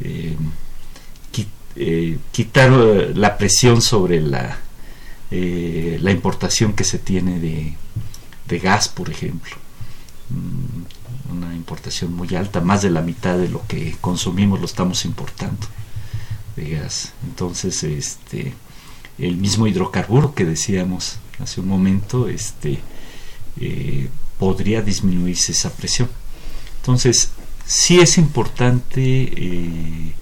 [0.00, 0.36] eh,
[1.80, 4.58] eh, quitar la presión sobre la
[5.30, 7.74] la importación que se tiene de,
[8.48, 9.54] de gas por ejemplo
[10.30, 10.97] mm,
[11.30, 15.66] una importación muy alta más de la mitad de lo que consumimos lo estamos importando
[16.56, 18.54] de gas entonces este
[19.18, 22.80] el mismo hidrocarburo que decíamos hace un momento este
[24.38, 26.08] podría disminuirse esa presión.
[26.80, 27.30] Entonces,
[27.66, 30.12] sí es importante eh,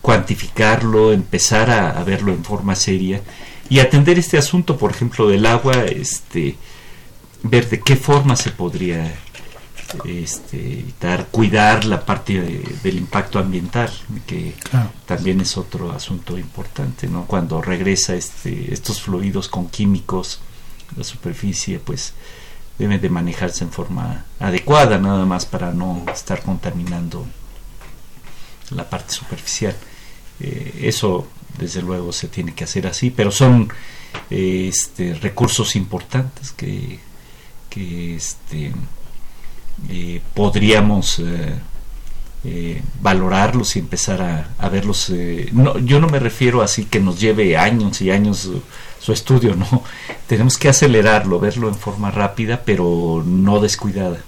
[0.00, 3.20] cuantificarlo, empezar a, verlo en forma seria
[3.68, 6.56] y atender este asunto, por ejemplo, del agua, este,
[7.42, 9.12] ver de qué forma se podría
[10.04, 12.40] este, evitar, cuidar la parte
[12.82, 13.90] del impacto ambiental,
[14.26, 14.54] que
[15.06, 17.26] también es otro asunto importante, ¿no?
[17.26, 20.40] Cuando regresa este, estos fluidos con químicos
[20.94, 22.14] a la superficie, pues
[22.78, 27.26] deben de manejarse en forma adecuada nada más para no estar contaminando
[28.70, 29.74] la parte superficial
[30.40, 31.26] eh, eso
[31.58, 33.72] desde luego se tiene que hacer así pero son
[34.30, 36.98] eh, este, recursos importantes que,
[37.70, 38.72] que este,
[39.88, 41.22] eh, podríamos
[43.00, 45.12] valorarlos y empezar a, verlos
[45.50, 48.48] no, yo no me refiero así que nos lleve años y años
[49.00, 49.82] su estudio, ¿no?
[50.26, 54.18] Tenemos que acelerarlo, verlo en forma rápida, pero no descuidada,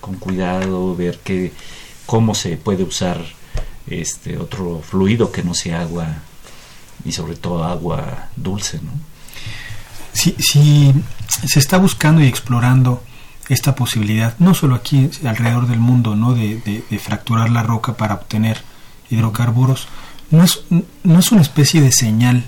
[0.00, 1.52] con cuidado, ver que,
[2.06, 3.24] cómo se puede usar
[3.86, 6.06] este otro fluido que no sea agua
[7.04, 8.80] y sobre todo agua dulce.
[10.12, 10.94] Si, si
[11.46, 13.02] se está buscando y explorando
[13.48, 16.34] esta posibilidad, no solo aquí alrededor del mundo, ¿no?
[16.34, 18.62] De, de, fracturar la roca para obtener
[19.10, 19.88] hidrocarburos,
[20.30, 20.60] no es,
[21.02, 22.44] no es una especie de señal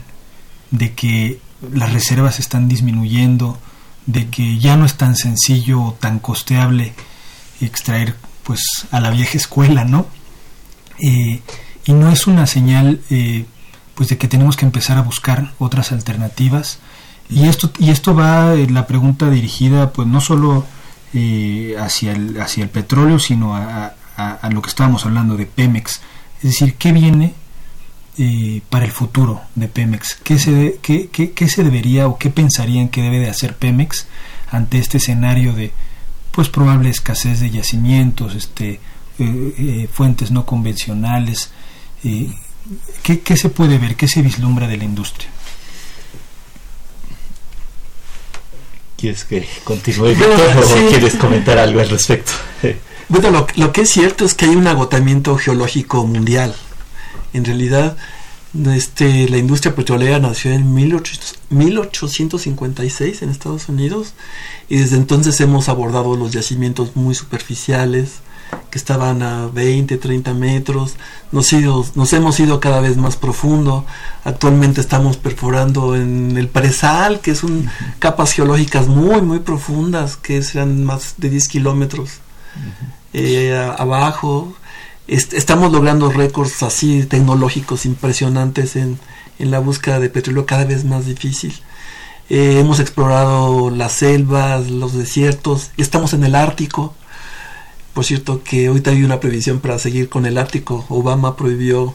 [0.71, 1.41] de que
[1.73, 3.59] las reservas están disminuyendo,
[4.07, 6.95] de que ya no es tan sencillo o tan costeable
[7.61, 10.07] extraer pues a la vieja escuela, ¿no?
[11.01, 11.43] Eh,
[11.85, 13.45] y no es una señal eh,
[13.95, 16.79] pues de que tenemos que empezar a buscar otras alternativas
[17.29, 20.65] y esto y esto va eh, la pregunta dirigida pues no solo
[21.15, 26.01] eh, hacia el hacia el petróleo sino a, a, lo que estábamos hablando de Pemex.
[26.39, 27.35] Es decir qué viene
[28.19, 32.31] eh, para el futuro de Pemex qué se qué, qué, qué, se debería o qué
[32.31, 34.07] pensarían que debe de hacer Pemex
[34.51, 35.73] ante este escenario de
[36.33, 38.81] pues probable escasez de yacimientos este
[39.93, 41.51] fuentes no convencionales
[42.03, 45.31] ¿qué, ¿qué se puede ver qué se vislumbra de la industria
[48.97, 52.33] ¿Quieres que continúe o quieres comentar algo al respecto?
[53.09, 56.55] bueno, lo, lo, que es cierto es que hay un agotamiento geológico mundial.
[57.35, 57.97] En realidad,
[58.75, 64.15] este, la industria petrolera nació en 1856 en Estados Unidos
[64.69, 68.21] y desde entonces hemos abordado los yacimientos muy superficiales,
[68.71, 70.97] que estaban a 20, 30 metros,
[71.33, 71.53] nos,
[71.97, 73.85] nos hemos ido cada vez más profundo,
[74.25, 77.69] actualmente estamos perforando en el presal, que es un,
[77.99, 82.21] capas geológicas muy, muy profundas, que serán más de 10 kilómetros
[83.13, 84.55] eh, abajo,
[85.07, 88.99] estamos logrando récords así tecnológicos impresionantes en,
[89.39, 91.55] en la búsqueda de petróleo cada vez más difícil.
[92.29, 96.95] Eh, hemos explorado las selvas, los desiertos, estamos en el Ártico,
[97.97, 100.85] por cierto, que ahorita hay una previsión para seguir con el Ártico.
[100.91, 101.95] Obama prohibió,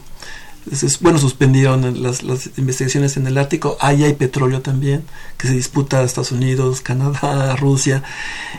[1.00, 2.24] bueno, suspendieron las,
[2.56, 3.76] investigaciones en el Ártico.
[3.78, 5.04] Ahí hay petróleo también,
[5.38, 8.02] que se disputa a Estados Unidos, Canadá, Rusia.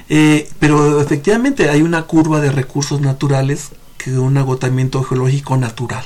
[0.08, 6.06] Eh, pero efectivamente hay una curva de recursos naturales, que un agotamiento geológico natural.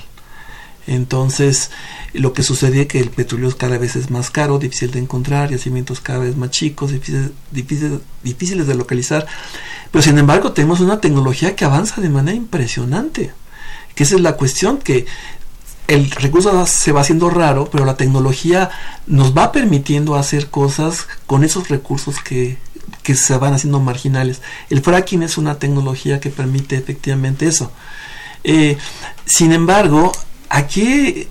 [0.87, 1.69] Entonces,
[2.13, 5.51] lo que sucede es que el petróleo cada vez es más caro, difícil de encontrar,
[5.51, 9.27] yacimientos cada vez más chicos, difíciles, difíciles de localizar.
[9.91, 13.31] Pero sin embargo, tenemos una tecnología que avanza de manera impresionante.
[13.95, 15.05] Que esa es la cuestión, que
[15.87, 18.69] el recurso se va haciendo raro, pero la tecnología
[19.07, 22.57] nos va permitiendo hacer cosas con esos recursos que,
[23.03, 24.41] que se van haciendo marginales.
[24.69, 27.71] El fracking es una tecnología que permite efectivamente eso.
[28.43, 28.77] Eh,
[29.25, 30.11] sin embargo,
[30.49, 31.27] aquí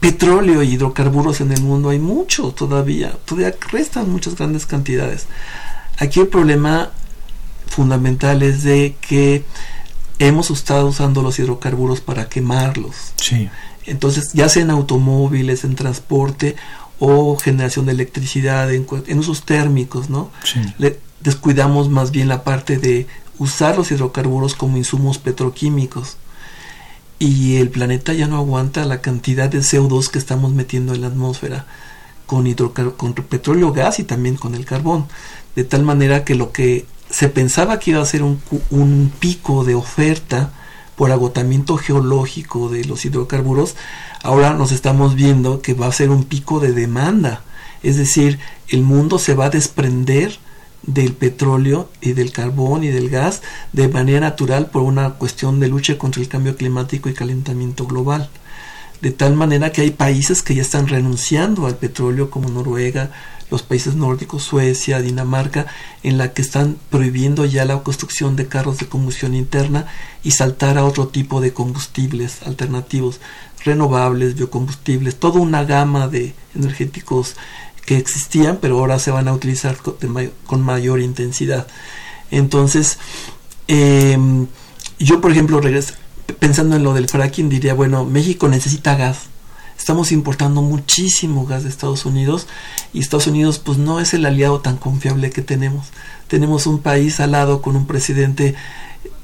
[0.00, 5.26] petróleo y hidrocarburos en el mundo hay mucho todavía, todavía restan muchas grandes cantidades.
[5.98, 6.90] Aquí el problema
[7.66, 9.44] fundamental es de que
[10.18, 13.14] hemos estado usando los hidrocarburos para quemarlos.
[13.16, 13.48] Sí.
[13.86, 16.56] Entonces, ya sea en automóviles, en transporte
[16.98, 18.86] o generación de electricidad, en,
[19.18, 20.30] usos térmicos, ¿no?
[20.44, 20.60] Sí.
[20.78, 23.06] Le descuidamos más bien la parte de
[23.38, 26.18] usar los hidrocarburos como insumos petroquímicos
[27.18, 31.06] y el planeta ya no aguanta la cantidad de CO2 que estamos metiendo en la
[31.08, 31.66] atmósfera
[32.26, 32.52] con,
[32.96, 35.06] con petróleo, gas y también con el carbón.
[35.54, 38.40] De tal manera que lo que se pensaba que iba a ser un,
[38.70, 40.52] un pico de oferta
[40.96, 43.76] por agotamiento geológico de los hidrocarburos,
[44.22, 47.42] ahora nos estamos viendo que va a ser un pico de demanda.
[47.82, 48.38] Es decir,
[48.68, 50.38] el mundo se va a desprender
[50.86, 55.68] del petróleo y del carbón y del gas de manera natural por una cuestión de
[55.68, 58.28] lucha contra el cambio climático y calentamiento global.
[59.00, 63.10] De tal manera que hay países que ya están renunciando al petróleo como Noruega,
[63.50, 65.66] los países nórdicos, Suecia, Dinamarca,
[66.02, 69.86] en la que están prohibiendo ya la construcción de carros de combustión interna
[70.22, 73.20] y saltar a otro tipo de combustibles alternativos,
[73.64, 77.36] renovables, biocombustibles, toda una gama de energéticos
[77.84, 79.76] que existían, pero ahora se van a utilizar
[80.46, 81.66] con, mayor intensidad.
[82.30, 82.98] Entonces,
[83.68, 84.46] em,
[84.98, 85.60] yo por ejemplo,
[86.38, 89.28] pensando en lo del fracking, diría, bueno, México necesita gas.
[89.78, 92.46] Estamos importando muchísimo gas de Estados Unidos
[92.92, 95.88] y Estados Unidos pues no es el aliado tan confiable que tenemos.
[96.28, 98.54] Tenemos un país al lado con un presidente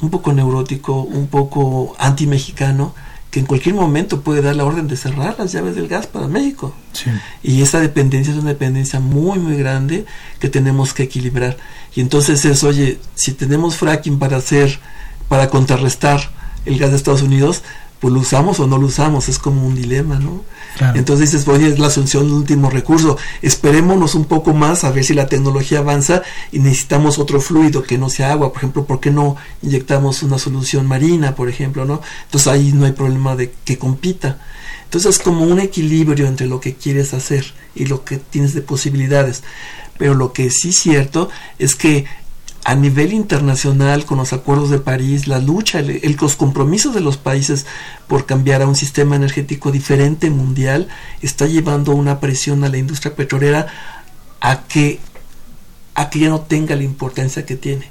[0.00, 2.94] un poco neurótico, un poco anti-mexicano,
[3.30, 6.26] que en cualquier momento puede dar la orden de cerrar las llaves del gas para
[6.26, 6.74] México.
[7.42, 10.04] Y esa dependencia es una dependencia muy, muy grande
[10.40, 11.56] que tenemos que equilibrar.
[11.94, 14.80] Y entonces es, oye, si tenemos fracking para hacer,
[15.28, 16.20] para contrarrestar
[16.66, 17.62] el gas de Estados Unidos,
[18.00, 20.42] pues lo usamos o no lo usamos, es como un dilema, ¿no?
[20.94, 25.04] Entonces dices, oye, es la asunción del último recurso, esperémonos un poco más a ver
[25.04, 26.22] si la tecnología avanza
[26.52, 30.38] y necesitamos otro fluido que no sea agua, por ejemplo, ¿por qué no inyectamos una
[30.38, 32.00] solución marina, por ejemplo, ¿no?
[32.24, 34.38] Entonces ahí no hay problema de que compita.
[34.84, 38.62] Entonces es como un equilibrio entre lo que quieres hacer y lo que tienes de
[38.62, 39.42] posibilidades.
[39.98, 41.28] Pero lo que sí es cierto
[41.58, 42.06] es que
[42.64, 47.16] a nivel internacional con los acuerdos de París, la lucha, el, los compromisos de los
[47.16, 47.66] países
[48.06, 50.88] por cambiar a un sistema energético diferente mundial
[51.22, 53.66] está llevando una presión a la industria petrolera
[54.40, 55.00] a que,
[55.94, 57.88] a que ya no tenga la importancia que tiene.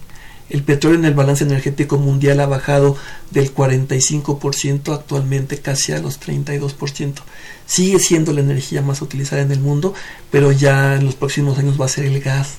[0.50, 2.98] El petróleo en el balance energético mundial ha bajado
[3.30, 7.14] del 45% actualmente casi a los 32%.
[7.68, 9.94] Sigue siendo la energía más utilizada en el mundo,
[10.32, 12.58] pero ya en los próximos años va a ser el gas.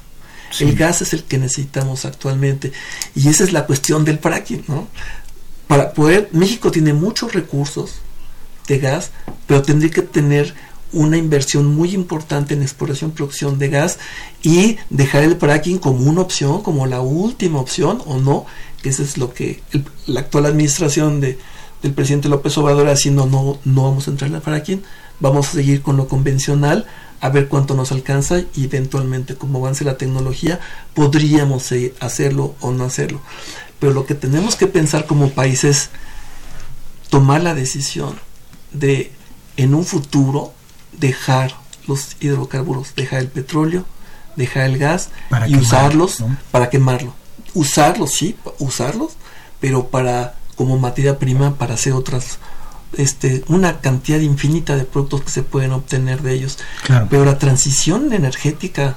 [0.58, 2.72] El gas es el que necesitamos actualmente.
[3.14, 4.88] Y esa es la cuestión del fracking, ¿no?
[5.68, 8.00] Para poder, México tiene muchos recursos
[8.66, 9.12] de gas,
[9.46, 10.54] pero tendría que tener
[10.92, 13.98] una inversión muy importante en exploración y producción de gas
[14.42, 18.46] y dejar el fracking como una opción, como la última opción o no,
[18.82, 19.62] que eso es lo que
[20.06, 21.38] la actual administración de,
[21.82, 24.82] del presidente López Obrador haciendo, no, no vamos a entrar en el fracking,
[25.20, 26.86] vamos a seguir con lo convencional,
[27.20, 30.58] a ver cuánto nos alcanza y eventualmente como avance la tecnología
[30.94, 33.20] podríamos hacerlo o no hacerlo.
[33.78, 35.90] Pero lo que tenemos que pensar como país es
[37.08, 38.18] tomar la decisión
[38.72, 39.12] de
[39.56, 40.54] en un futuro
[40.92, 41.54] dejar
[41.86, 43.84] los hidrocarburos, dejar el petróleo,
[44.36, 45.10] dejar el gas
[45.46, 47.14] y usarlos para quemarlo.
[47.52, 49.12] Usarlos, sí, usarlos,
[49.60, 52.38] pero para como materia prima para hacer otras
[52.96, 56.58] este una cantidad infinita de productos que se pueden obtener de ellos.
[57.08, 58.96] Pero la transición energética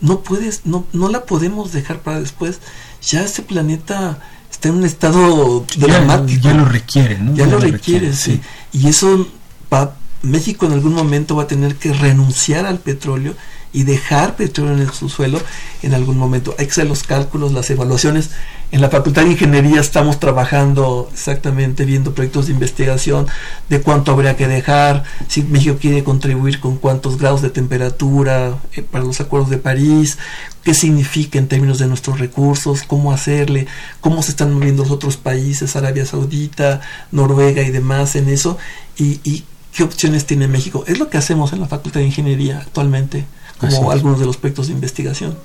[0.00, 2.60] no puedes no no la podemos dejar para después.
[3.02, 4.18] Ya este planeta
[4.50, 6.48] está en un estado dramático.
[6.48, 7.34] Ya, lo requiere, ¿no?
[7.34, 8.40] Ya, lo, requiere, sí.
[8.72, 9.28] Y eso
[9.72, 13.34] va México en algún momento va a tener que renunciar al petróleo
[13.72, 15.40] y dejar petróleo en el subsuelo
[15.82, 16.54] en algún momento.
[16.58, 18.30] Hay que hacer los cálculos, las evaluaciones.
[18.74, 23.28] En la Facultad de Ingeniería estamos trabajando exactamente viendo proyectos de investigación
[23.68, 28.82] de cuánto habría que dejar, si México quiere contribuir con cuántos grados de temperatura eh,
[28.82, 30.18] para los acuerdos de París,
[30.64, 33.68] qué significa en términos de nuestros recursos, cómo hacerle,
[34.00, 36.80] cómo se están moviendo los otros países, Arabia Saudita,
[37.12, 38.58] Noruega y demás en eso,
[38.98, 40.82] y, y qué opciones tiene México.
[40.88, 43.24] Es lo que hacemos en la Facultad de Ingeniería actualmente,
[43.60, 45.36] como algunos de los proyectos de investigación.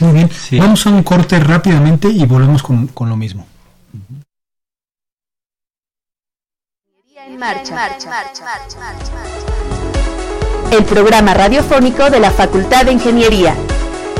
[0.00, 3.46] Muy bien, vamos a un corte rápidamente y volvemos con, con lo mismo.
[10.70, 13.54] El programa radiofónico de la Facultad de Ingeniería.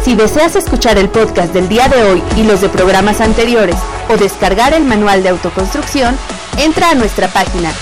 [0.04, 3.76] Si deseas escuchar el podcast del día de hoy y los de programas anteriores
[4.08, 6.16] o descargar el manual de autoconstrucción,
[6.58, 7.72] entra a nuestra página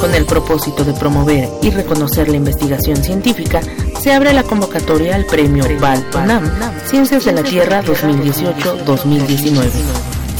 [0.00, 3.60] Con el propósito de promover y reconocer la investigación científica,
[4.00, 6.50] se abre la convocatoria al premio VAL UNAM
[6.86, 9.68] Ciencias de la Tierra 2018-2019.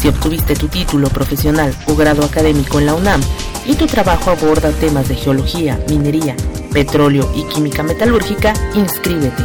[0.00, 3.20] Si obtuviste tu título profesional o grado académico en la UNAM
[3.66, 6.34] y tu trabajo aborda temas de geología, minería,
[6.72, 9.42] petróleo y química metalúrgica, inscríbete.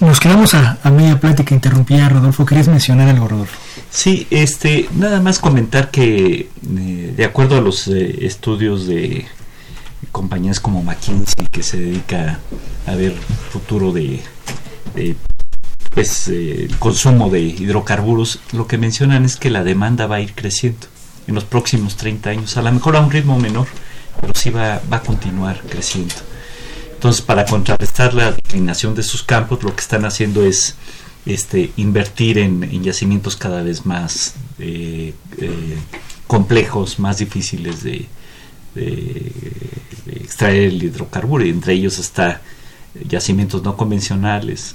[0.00, 2.46] nos quedamos a, a media plática, interrumpía Rodolfo.
[2.46, 3.58] ¿Querías mencionar algo, Rodolfo?
[3.90, 6.48] Sí, este, nada más comentar que
[6.78, 9.26] eh, de acuerdo a los eh, estudios de
[10.12, 12.38] compañías como McKinsey, que se dedica
[12.86, 13.14] a ver
[13.50, 14.20] futuro de,
[14.94, 15.16] de
[15.90, 20.34] pues eh, consumo de hidrocarburos, lo que mencionan es que la demanda va a ir
[20.34, 20.86] creciendo
[21.26, 23.66] en los próximos 30 años, a lo mejor a un ritmo menor,
[24.20, 26.14] pero sí va, va a continuar creciendo.
[27.04, 30.74] Entonces, para contrarrestar la declinación de sus campos, lo que están haciendo es
[31.26, 35.76] este, invertir en, yacimientos cada vez más eh, eh,
[36.26, 38.08] complejos más difíciles de,
[40.06, 42.40] extraer el hidrocarburo, y entre ellos está
[43.06, 44.74] yacimientos no convencionales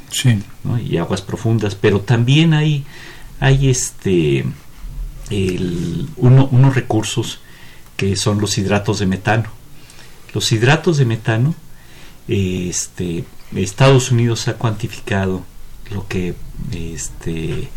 [0.87, 2.85] y aguas profundas, pero también hay,
[3.39, 4.45] hay este,
[6.15, 7.39] unos recursos
[7.97, 9.49] que son los hidratos de metano.
[10.31, 11.55] Los hidratos de metano,
[12.29, 13.25] este,
[13.55, 15.43] Estados Unidos ha cuantificado
[15.91, 16.35] lo que
[16.71, 17.69] este,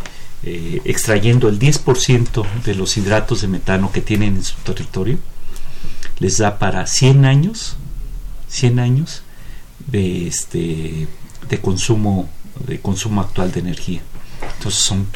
[0.45, 5.19] eh, extrayendo el 10% de los hidratos de metano que tienen en su territorio,
[6.19, 7.77] les da para 100 años,
[8.49, 9.23] 100 años
[9.87, 11.09] de, este,
[11.49, 12.29] de consumo
[12.67, 14.03] de consumo actual de energía.
[14.59, 15.07] Entonces son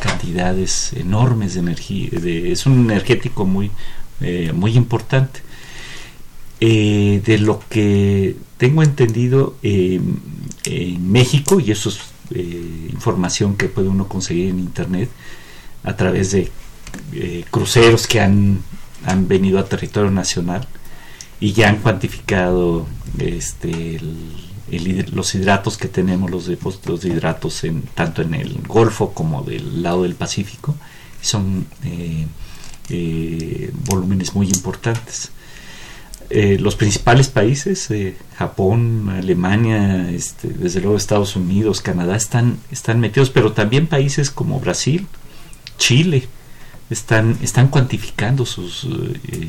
[0.00, 3.70] cantidades enormes de energía, es un energético muy,
[4.20, 5.40] eh, muy importante.
[6.64, 11.98] Eh, de lo que tengo entendido en México, y eso es
[12.30, 15.10] eh, información que puede uno conseguir en Internet
[15.82, 16.48] a través de
[17.50, 18.60] cruceros que han,
[19.04, 20.68] han venido a territorio nacional
[21.40, 22.86] y ya han cuantificado
[23.18, 24.00] este,
[25.12, 29.82] los hidratos que tenemos, los depósitos de hidratos en, tanto en el Golfo como del
[29.82, 30.76] lado del Pacífico,
[31.20, 31.66] son
[32.90, 35.32] eh, volúmenes muy importantes.
[36.34, 43.00] Eh, los principales países, eh, Japón, Alemania, este, desde luego Estados Unidos, Canadá, están, están
[43.00, 45.06] metidos, pero también países como Brasil,
[45.76, 46.26] Chile,
[46.88, 48.88] están, están cuantificando sus,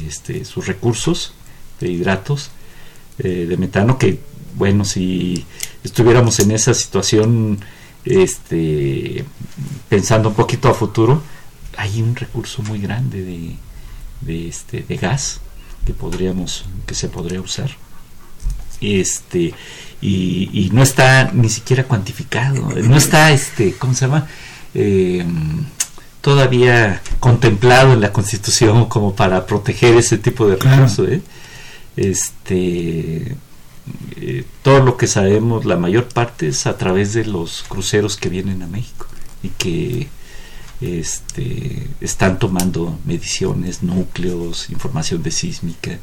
[0.06, 1.34] este, sus recursos
[1.80, 2.52] de hidratos
[3.18, 4.20] de metano, que
[4.58, 5.46] bueno, si
[5.86, 7.60] estuviéramos en esa situación,
[8.04, 9.24] este,
[9.88, 11.24] pensando un poquito a futuro,
[11.78, 13.56] hay un recurso muy grande de,
[14.20, 15.40] de, este, de gas
[15.86, 17.70] que podríamos que se podría usar.
[18.82, 19.54] Este
[20.02, 24.28] y, y, no está ni siquiera cuantificado no está este cómo se llama
[24.74, 25.26] eh,
[26.20, 31.22] todavía contemplado en la constitución como para proteger ese tipo de recursos ¿eh?
[31.96, 33.38] este
[34.18, 38.28] eh, todo lo que sabemos la mayor parte es a través de los cruceros que
[38.28, 39.08] vienen a México
[39.42, 40.10] y que
[40.84, 45.98] este, están tomando mediciones, núcleos, información de sísmica.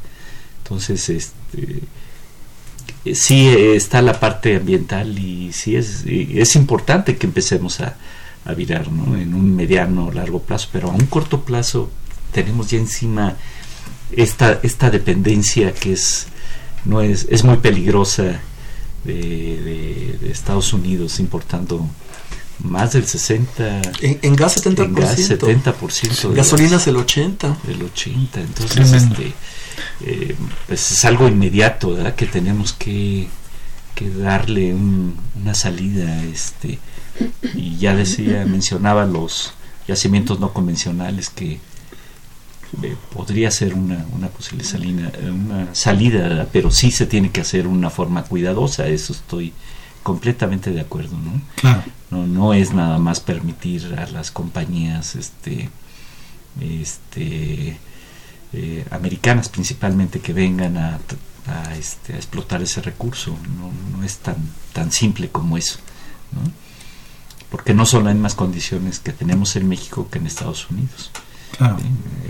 [0.62, 1.82] Entonces, este,
[3.14, 7.96] sí está la parte ambiental y sí es, es importante que empecemos a,
[8.44, 11.90] a virar en un mediano o largo plazo, pero a un corto plazo
[12.32, 13.36] tenemos ya encima
[14.12, 16.26] esta, esta dependencia que es,
[16.84, 18.40] no es, es muy peligrosa
[19.04, 21.86] de Estados Unidos importando
[22.64, 28.40] más del 60 en, gas 70%, en gas 70% gasolina es el 80 el 80
[28.40, 29.32] entonces este
[30.02, 30.36] eh,
[30.66, 32.14] pues es algo inmediato ¿verdad?
[32.14, 33.28] que tenemos que,
[33.94, 36.78] que darle una salida este
[37.54, 39.54] y ya decía mencionaba los
[39.86, 41.60] yacimientos no convencionales que
[42.82, 47.66] eh, podría ser una, una posible salida, una salida pero sí se tiene que hacer
[47.66, 49.52] una forma cuidadosa eso estoy
[50.02, 51.40] completamente de acuerdo, ¿no?
[52.10, 55.70] No, no es nada más permitir a las compañías este,
[56.60, 57.78] este,
[58.52, 60.98] eh, americanas principalmente que vengan a,
[61.46, 63.36] a, este, a explotar ese recurso.
[63.56, 64.36] No, no, es tan,
[64.72, 65.78] tan simple como eso.
[66.32, 66.50] ¿no?
[67.50, 71.10] Porque no son las mismas condiciones que tenemos en México que en Estados Unidos.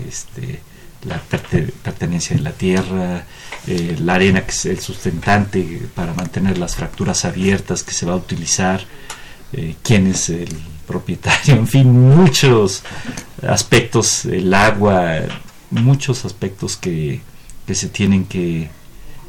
[0.07, 0.61] Este,
[1.03, 3.25] la pertenencia de la tierra,
[3.67, 8.13] eh, la arena que es el sustentante para mantener las fracturas abiertas que se va
[8.13, 8.81] a utilizar,
[9.53, 10.49] eh, quién es el
[10.87, 12.83] propietario, en fin, muchos
[13.47, 15.19] aspectos, el agua,
[15.71, 17.21] muchos aspectos que,
[17.65, 18.69] que se tienen que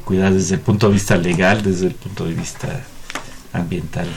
[0.05, 2.83] cuidar desde el punto de vista legal, desde el punto de vista
[3.53, 4.07] ambiental.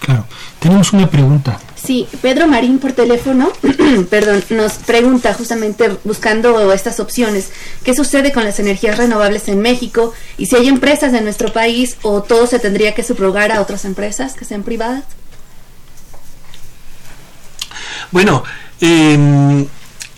[0.00, 0.26] Claro.
[0.58, 1.58] Tenemos una pregunta.
[1.84, 3.52] Sí, Pedro Marín por teléfono,
[4.10, 7.50] perdón, nos pregunta justamente buscando estas opciones,
[7.84, 11.96] ¿qué sucede con las energías renovables en México y si hay empresas en nuestro país
[12.02, 15.04] o todo se tendría que subrogar a otras empresas que sean privadas?
[18.10, 18.44] Bueno,
[18.80, 19.66] eh,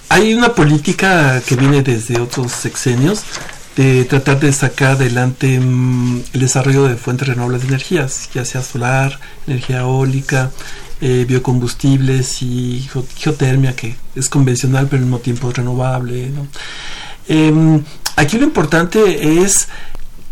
[0.09, 3.23] hay una política que viene desde otros sexenios
[3.77, 8.63] de tratar de sacar adelante mm, el desarrollo de fuentes renovables de energías, ya sea
[8.63, 10.51] solar, energía eólica,
[11.03, 16.31] eh, biocombustibles y geotermia, que es convencional pero al mismo tiempo es renovable.
[17.29, 17.83] Em,
[18.17, 19.69] aquí lo importante es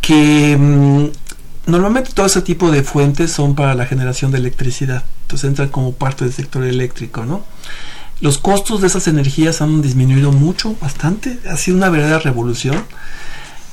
[0.01, 5.49] que mm, normalmente todo ese tipo de fuentes son para la generación de electricidad, entonces
[5.49, 7.45] entran como parte del sector eléctrico, ¿no?
[8.21, 12.83] Los costos de esas energías han disminuido mucho, bastante, ha sido una verdadera revolución.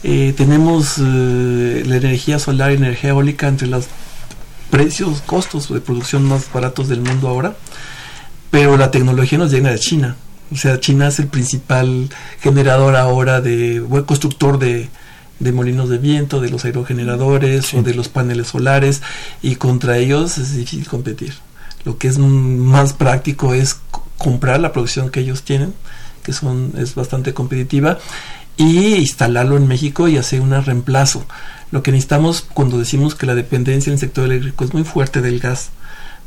[0.04, 3.86] Eh, tenemos eh, la energía solar y energía eólica entre los
[4.72, 7.56] precios, costos de producción más baratos del mundo ahora,
[8.50, 10.16] pero la tecnología nos llega de China.
[10.52, 14.90] O sea, China es el principal generador ahora de, buen constructor de,
[15.40, 19.02] de molinos de viento, de los aerogeneradores o de los paneles solares
[19.42, 21.34] y contra ellos es difícil competir.
[21.84, 23.78] Lo que es más práctico es
[24.18, 25.74] comprar la producción que ellos tienen,
[26.24, 27.98] que son es bastante competitiva
[28.62, 31.26] y instalarlo en México y hacer un reemplazo.
[31.72, 35.22] Lo que necesitamos cuando decimos que la dependencia en el sector eléctrico es muy fuerte
[35.22, 35.72] del gas,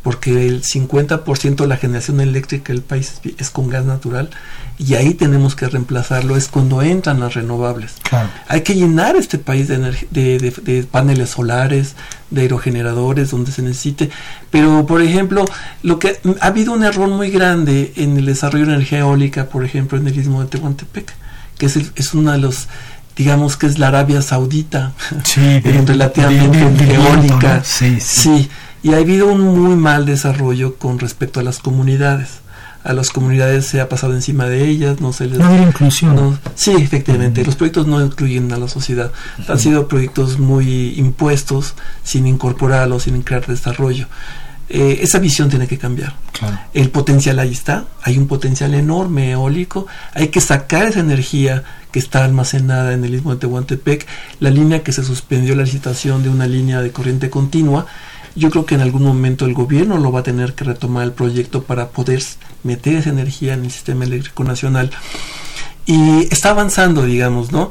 [0.02, 4.30] porque el 50% de la generación eléctrica del país es con gas natural
[4.78, 7.94] y ahí tenemos que reemplazarlo, es cuando entran las renovables.
[8.48, 9.78] Hay que llenar este país de,
[10.10, 11.94] de, de, paneles solares,
[12.30, 14.10] de aerogeneradores, donde se necesite,
[14.50, 15.44] pero por ejemplo,
[15.82, 19.64] lo que ha habido un error muy grande en el desarrollo de energía eólica, por
[19.64, 21.14] ejemplo, en el istmo de Tehuantepec,
[21.58, 22.68] que es, es uno de los
[23.16, 24.92] digamos que es la Arabia Saudita,
[25.24, 27.62] sí, relativamente eólica.
[27.64, 28.48] Sí, sí.
[28.82, 32.40] y ha habido un muy mal desarrollo con respecto a las comunidades.
[32.82, 35.38] A las comunidades se ha pasado encima de ellas, no se les...
[35.38, 36.38] No hay inclusión.
[36.54, 39.10] sí, efectivamente, los proyectos no incluyen a la sociedad.
[39.48, 44.06] Han sido proyectos muy impuestos, sin incorporarlos, sin crear desarrollo.
[44.68, 46.14] Eh, esa visión tiene que cambiar.
[46.72, 51.62] El potencial ahí está, hay un potencial enorme eólico, hay que sacar esa energía
[51.92, 54.06] que está almacenada en el istmo de Tehuantepec,
[54.40, 57.86] la línea que se suspendió la licitación de una línea de corriente continua,
[58.34, 61.12] yo creo que en algún momento el gobierno lo va a tener que retomar el
[61.12, 62.22] proyecto para poder
[62.64, 64.90] meter esa energía en el sistema eléctrico nacional.
[65.86, 67.70] Y está avanzando, digamos, ¿no?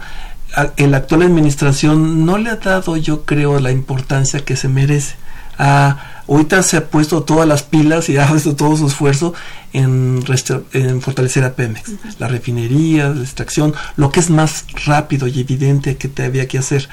[0.78, 5.16] La actual administración no le ha dado, yo creo, la importancia que se merece.
[5.58, 9.34] A, ahorita se ha puesto todas las pilas y ha puesto todo su esfuerzo
[9.74, 10.24] en,
[10.74, 15.98] en fortalecer a Pemex, la refinería, la extracción, lo que es más rápido y evidente
[15.98, 16.90] que te había que hacer.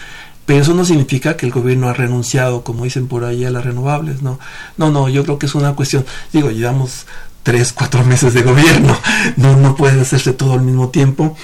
[0.47, 3.64] Pero eso no significa que el gobierno ha renunciado, como dicen por ahí, a las
[3.64, 4.41] renovables, ¿no?
[4.78, 7.07] No, no, yo creo que es una cuestión, digo, llevamos
[7.43, 8.97] tres, cuatro meses de gobierno,
[9.37, 11.37] no, no puede hacerse todo al mismo tiempo,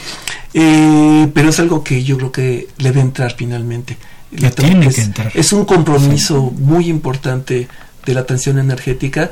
[0.55, 3.97] eh, pero es algo que yo creo que debe entrar finalmente.
[4.31, 5.33] Tiene que entrar.
[5.35, 7.69] Es un compromiso muy importante
[8.05, 9.31] de la atención energética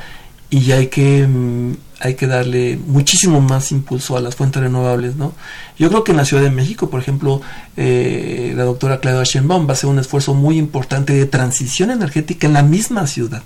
[0.51, 5.32] y hay que mm, hay que darle muchísimo más impulso a las fuentes renovables, ¿no?
[5.78, 7.40] Yo creo que en la Ciudad de México, por ejemplo,
[7.76, 12.47] eh, la doctora Claudia Sheinbaum va a hacer un esfuerzo muy importante de transición energética
[12.47, 13.42] en la misma ciudad,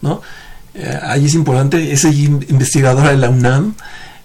[0.00, 0.22] ¿no?
[0.74, 3.74] Eh, ahí es importante, es investigadora de la UNAM,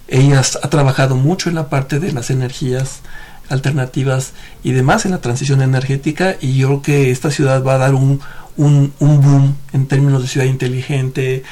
[0.08, 3.02] ella ha trabajado mucho en la parte de las energías
[3.50, 4.34] alternativas
[4.64, 7.96] y demás en la transición energética y yo creo que esta ciudad va a dar
[7.96, 8.20] un,
[8.58, 11.44] un, un boom en términos de ciudad inteligente,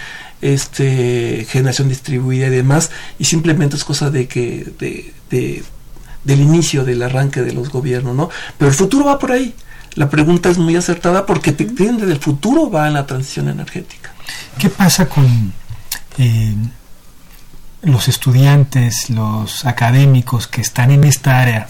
[0.42, 5.64] este generación distribuida y demás y simplemente es cosa de que de,
[6.24, 9.54] del inicio del arranque de los gobiernos no pero el futuro va por ahí.
[9.96, 14.14] La pregunta es muy acertada porque depende del futuro va en la transición energética.
[14.60, 15.54] Qué pasa con
[16.18, 16.54] eh,
[17.82, 21.70] los estudiantes los académicos que están en esta área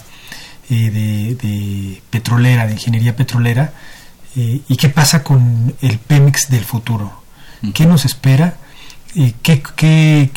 [0.70, 3.72] eh, de, petrolera de ingeniería petrolera
[4.36, 7.26] eh, y qué pasa con el Pemex del futuro
[7.74, 8.56] ¿Qué nos espera?
[9.14, 10.30] ¿Y qué, qué,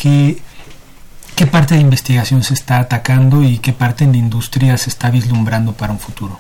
[1.36, 5.10] qué, parte de investigación se está atacando y qué parte en la industria se está
[5.10, 6.40] vislumbrando para un futuro?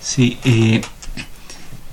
[0.00, 0.80] Sí, eh,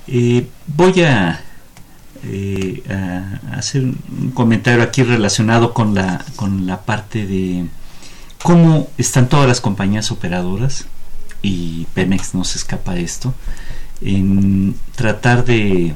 [0.06, 7.66] eh, voy eh, a, hacer un comentario aquí relacionado con la, con la parte de
[8.42, 10.86] cómo están todas las compañías operadoras,
[11.42, 13.34] y Pemex no se escapa de esto,
[14.00, 15.94] en tratar de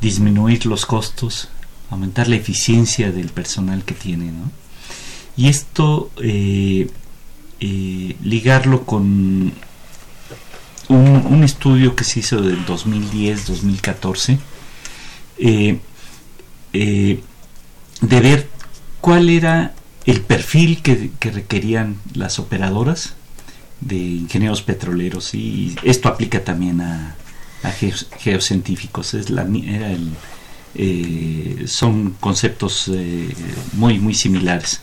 [0.00, 1.48] disminuir los costos,
[1.90, 4.50] aumentar la eficiencia del personal que tiene, ¿no?
[5.36, 6.88] Y esto eh,
[7.60, 9.52] eh, ligarlo con
[10.88, 14.38] un, estudio que se hizo del 2010-2014
[15.38, 15.78] eh,
[16.72, 18.48] de ver
[19.00, 19.74] cuál era
[20.06, 23.14] el perfil que, requerían las operadoras
[23.80, 27.16] de ingenieros petroleros y esto aplica también a,
[28.18, 29.14] geocientíficos.
[29.14, 30.10] Es la, era el,
[30.76, 33.28] eh, son conceptos eh,
[33.72, 34.80] muy, muy similares.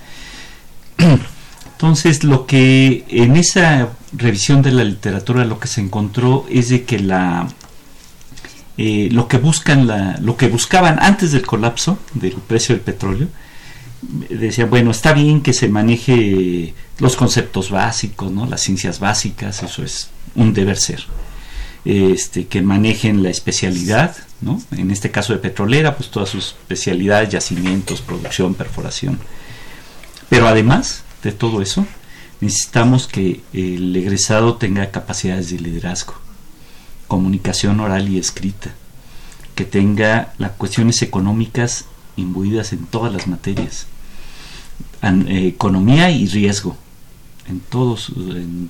[1.71, 6.83] Entonces, lo que en esa revisión de la literatura lo que se encontró es de
[6.83, 7.47] que la
[8.77, 13.27] eh, lo que buscan la, lo que buscaban antes del colapso del precio del petróleo
[14.29, 19.83] decían bueno está bien que se maneje los conceptos básicos no las ciencias básicas eso
[19.83, 21.03] es un deber ser
[21.85, 24.61] este, que manejen la especialidad, ¿no?
[24.71, 29.19] en este caso de petrolera, pues todas sus especialidades, yacimientos, producción, perforación.
[30.29, 31.85] Pero además de todo eso,
[32.39, 36.15] necesitamos que el egresado tenga capacidades de liderazgo,
[37.07, 38.71] comunicación oral y escrita,
[39.55, 41.85] que tenga las cuestiones económicas
[42.15, 43.87] imbuidas en todas las materias.
[45.03, 46.77] Economía y riesgo
[47.47, 48.69] en todos en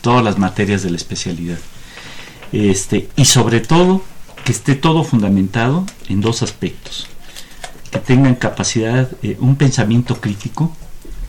[0.00, 1.58] todas las materias de la especialidad.
[2.52, 4.02] Este y sobre todo
[4.44, 7.08] que esté todo fundamentado en dos aspectos.
[7.90, 10.72] Que tengan capacidad eh, un pensamiento crítico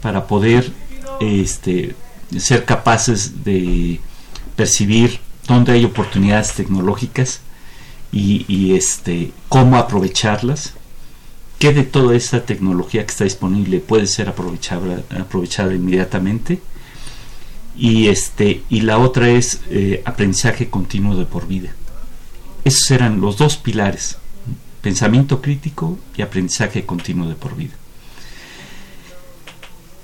[0.01, 0.71] para poder
[1.19, 1.95] este
[2.37, 3.99] ser capaces de
[4.55, 7.41] percibir dónde hay oportunidades tecnológicas
[8.11, 10.73] y, este cómo aprovecharlas
[11.59, 16.59] qué de toda esa tecnología que está disponible puede ser aprovechada, aprovechada inmediatamente
[17.77, 21.75] y este y la otra es eh, aprendizaje continuo de por vida.
[22.63, 24.17] Esos eran los dos pilares
[24.81, 27.73] pensamiento crítico y aprendizaje continuo de por vida.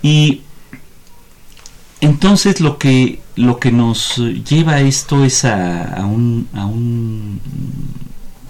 [0.01, 0.41] Y
[2.01, 7.39] entonces lo que lo que nos lleva a esto es a, a un,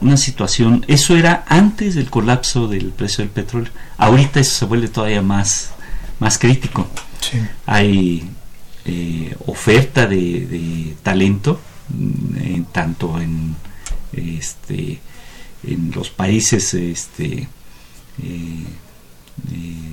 [0.06, 4.88] una situación, eso era antes del colapso del precio del petróleo, ahorita eso se vuelve
[4.88, 5.72] todavía más,
[6.20, 6.88] más crítico.
[7.66, 8.30] Hay
[8.86, 13.56] eh, oferta de, talento, mm, tanto en,
[14.14, 15.00] este,
[15.64, 17.48] en los países este,
[18.22, 18.64] eh,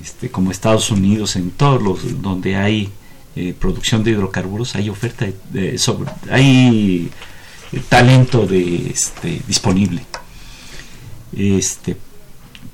[0.03, 2.91] este, como Estados Unidos, en todos los donde hay
[3.35, 7.09] eh, producción de hidrocarburos, hay oferta, de, sobre, hay
[7.81, 10.05] talento de, este, disponible.
[11.35, 11.97] Este,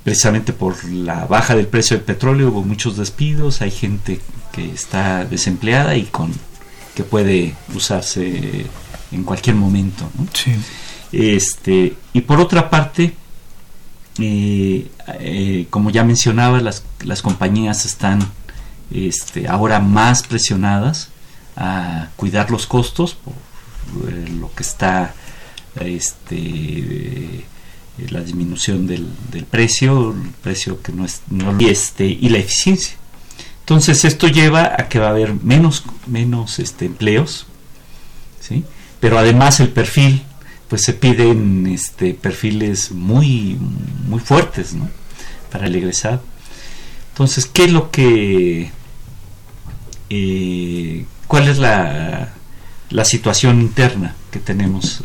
[0.04, 4.20] precisamente por la baja del precio del petróleo hubo muchos despidos, hay gente
[4.52, 6.32] que está desempleada y con
[6.96, 8.66] que puede usarse
[9.12, 10.10] en cualquier momento.
[11.12, 13.14] Este, y por otra parte,
[14.20, 14.88] eh,
[15.20, 18.20] eh, como ya mencionaba, las, las compañías están
[18.92, 21.10] este, ahora más presionadas
[21.56, 23.34] a cuidar los costos por
[24.08, 25.14] eh, lo que está
[25.80, 27.46] este, eh,
[28.10, 29.08] la disminución del,
[29.50, 31.22] precio, precio que no es
[31.60, 32.96] y este y la eficiencia.
[33.62, 37.46] Entonces esto lleva a que va a haber menos menos este, empleos,
[38.40, 38.64] ¿sí?
[39.00, 40.24] Pero además el perfil
[40.68, 43.58] pues se piden este perfiles muy
[44.08, 44.90] muy fuertes, ¿no?
[45.52, 46.22] Para el egresado.
[47.20, 48.72] Entonces, ¿qué es lo que
[50.10, 52.34] eh, cuál es la,
[52.90, 55.04] la, situación interna que tenemos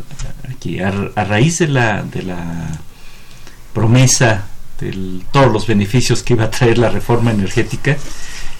[0.51, 0.81] aquí.
[0.81, 0.91] A,
[1.25, 2.81] raíz de la, de la
[3.73, 4.47] promesa
[4.81, 7.97] de todos los beneficios que iba a traer la reforma energética,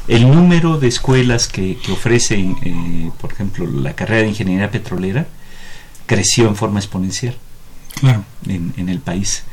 [0.07, 5.27] el número de escuelas que, que ofrecen, eh, por ejemplo, la carrera de ingeniería petrolera,
[6.07, 7.35] creció en forma exponencial
[8.47, 9.45] en, en el país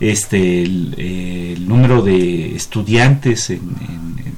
[0.00, 3.60] este el, número de estudiantes en,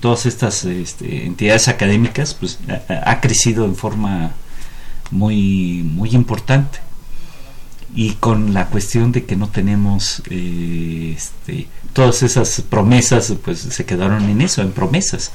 [0.00, 2.58] todas estas este, entidades académicas pues
[2.88, 4.32] ha, crecido en forma
[5.10, 6.78] muy muy importante
[7.94, 13.84] y con la cuestión de que no tenemos eh, este, todas esas promesas pues se
[13.84, 15.32] quedaron en eso en promesas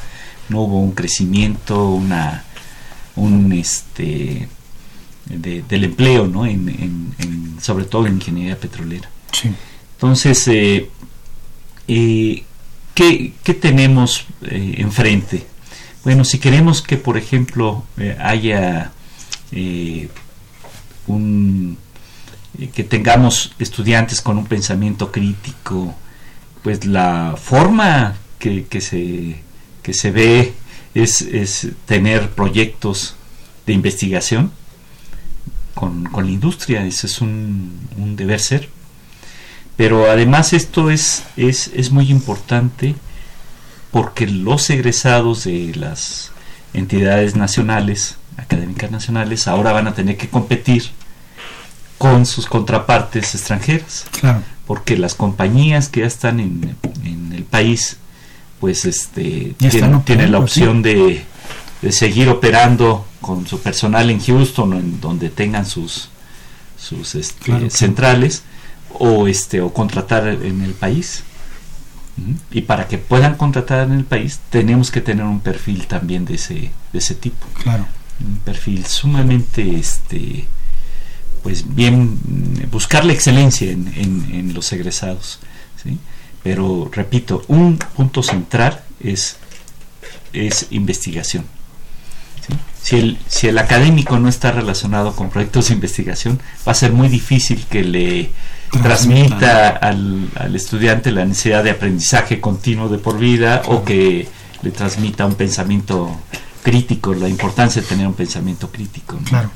[0.49, 2.43] no hubo un crecimiento una
[3.15, 4.47] un este
[5.25, 7.13] del empleo no en,
[7.61, 9.49] sobre todo en ingeniería petrolera sí.
[10.01, 10.89] Entonces, eh,
[11.87, 12.43] eh,
[12.95, 15.45] ¿qué, tenemos eh, enfrente?
[16.03, 17.83] Bueno, si queremos que, por ejemplo,
[18.19, 18.93] haya
[21.07, 21.77] un
[22.73, 25.95] que tengamos estudiantes con un pensamiento crítico,
[26.63, 29.41] pues la forma que, se,
[29.81, 30.53] que se ve
[30.93, 33.15] es, es, tener proyectos
[33.65, 34.51] de investigación
[35.75, 38.69] con, con la industria, ese es un, un deber ser.
[39.77, 42.95] Pero además esto es, es, es muy importante
[43.91, 46.31] porque los egresados de las
[46.73, 50.91] entidades nacionales, académicas nacionales, ahora van a tener que competir
[52.01, 54.05] con sus contrapartes extranjeras.
[54.65, 57.97] Porque las compañías que ya están en, en el país,
[58.59, 61.23] pues este tienen, la opción de,
[61.81, 66.09] de, seguir operando con su personal en Houston o en donde tengan sus,
[66.77, 68.43] sus este, centrales
[68.97, 71.23] o este o contratar en el país.
[72.51, 76.35] Y para que puedan contratar en el país tenemos que tener un perfil también de
[76.35, 77.45] ese de ese tipo.
[77.61, 77.85] Claro
[78.25, 80.45] un perfil sumamente este
[81.43, 82.19] pues bien
[82.71, 85.39] buscar la excelencia en, en, los egresados
[86.43, 89.37] pero repito un punto central es
[90.33, 91.45] es investigación
[92.81, 96.91] si el, si el académico no está relacionado con proyectos de investigación va a ser
[96.91, 98.31] muy difícil que le
[98.71, 104.27] transmita al, al, estudiante la necesidad de aprendizaje continuo de por vida o que
[104.63, 106.17] le transmita un pensamiento
[106.61, 109.17] crítico, la importancia de tener un pensamiento crítico.
[109.25, 109.49] Claro.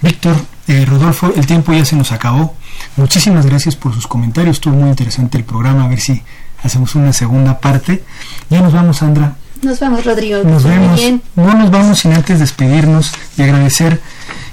[0.00, 0.36] Víctor,
[0.66, 2.54] eh, Rodolfo, el tiempo ya se nos acabó.
[2.96, 6.22] Muchísimas gracias por sus comentarios, estuvo muy interesante el programa, a ver si
[6.62, 8.04] hacemos una segunda parte.
[8.50, 9.36] Ya nos vamos, Sandra.
[9.62, 10.42] Nos vamos, Rodrigo.
[10.44, 11.00] Nos vemos.
[11.34, 14.00] No nos vamos sin antes despedirnos y agradecer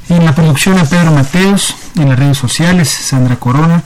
[0.09, 3.83] en la producción a Pedro Mateos, en las redes sociales Sandra Corona,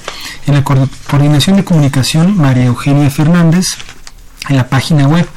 [0.47, 3.67] en la coordinación de comunicación María Eugenia Fernández,
[4.49, 5.27] en la página web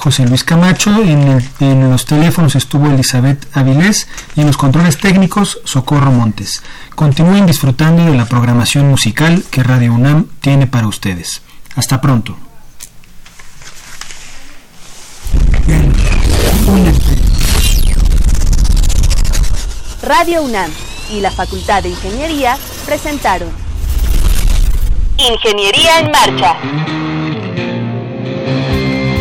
[0.00, 5.60] José Luis Camacho, en, en, los teléfonos estuvo Elizabeth Avilés y en los controles técnicos
[5.64, 6.62] Socorro Montes.
[6.94, 11.42] Continúen disfrutando de la programación musical que Radio UNAM tiene para ustedes.
[11.76, 12.34] Hasta pronto.
[20.02, 20.70] Radio UNAM
[21.10, 23.50] y la Facultad de Ingeniería presentaron
[25.18, 27.19] Ingeniería en Marcha.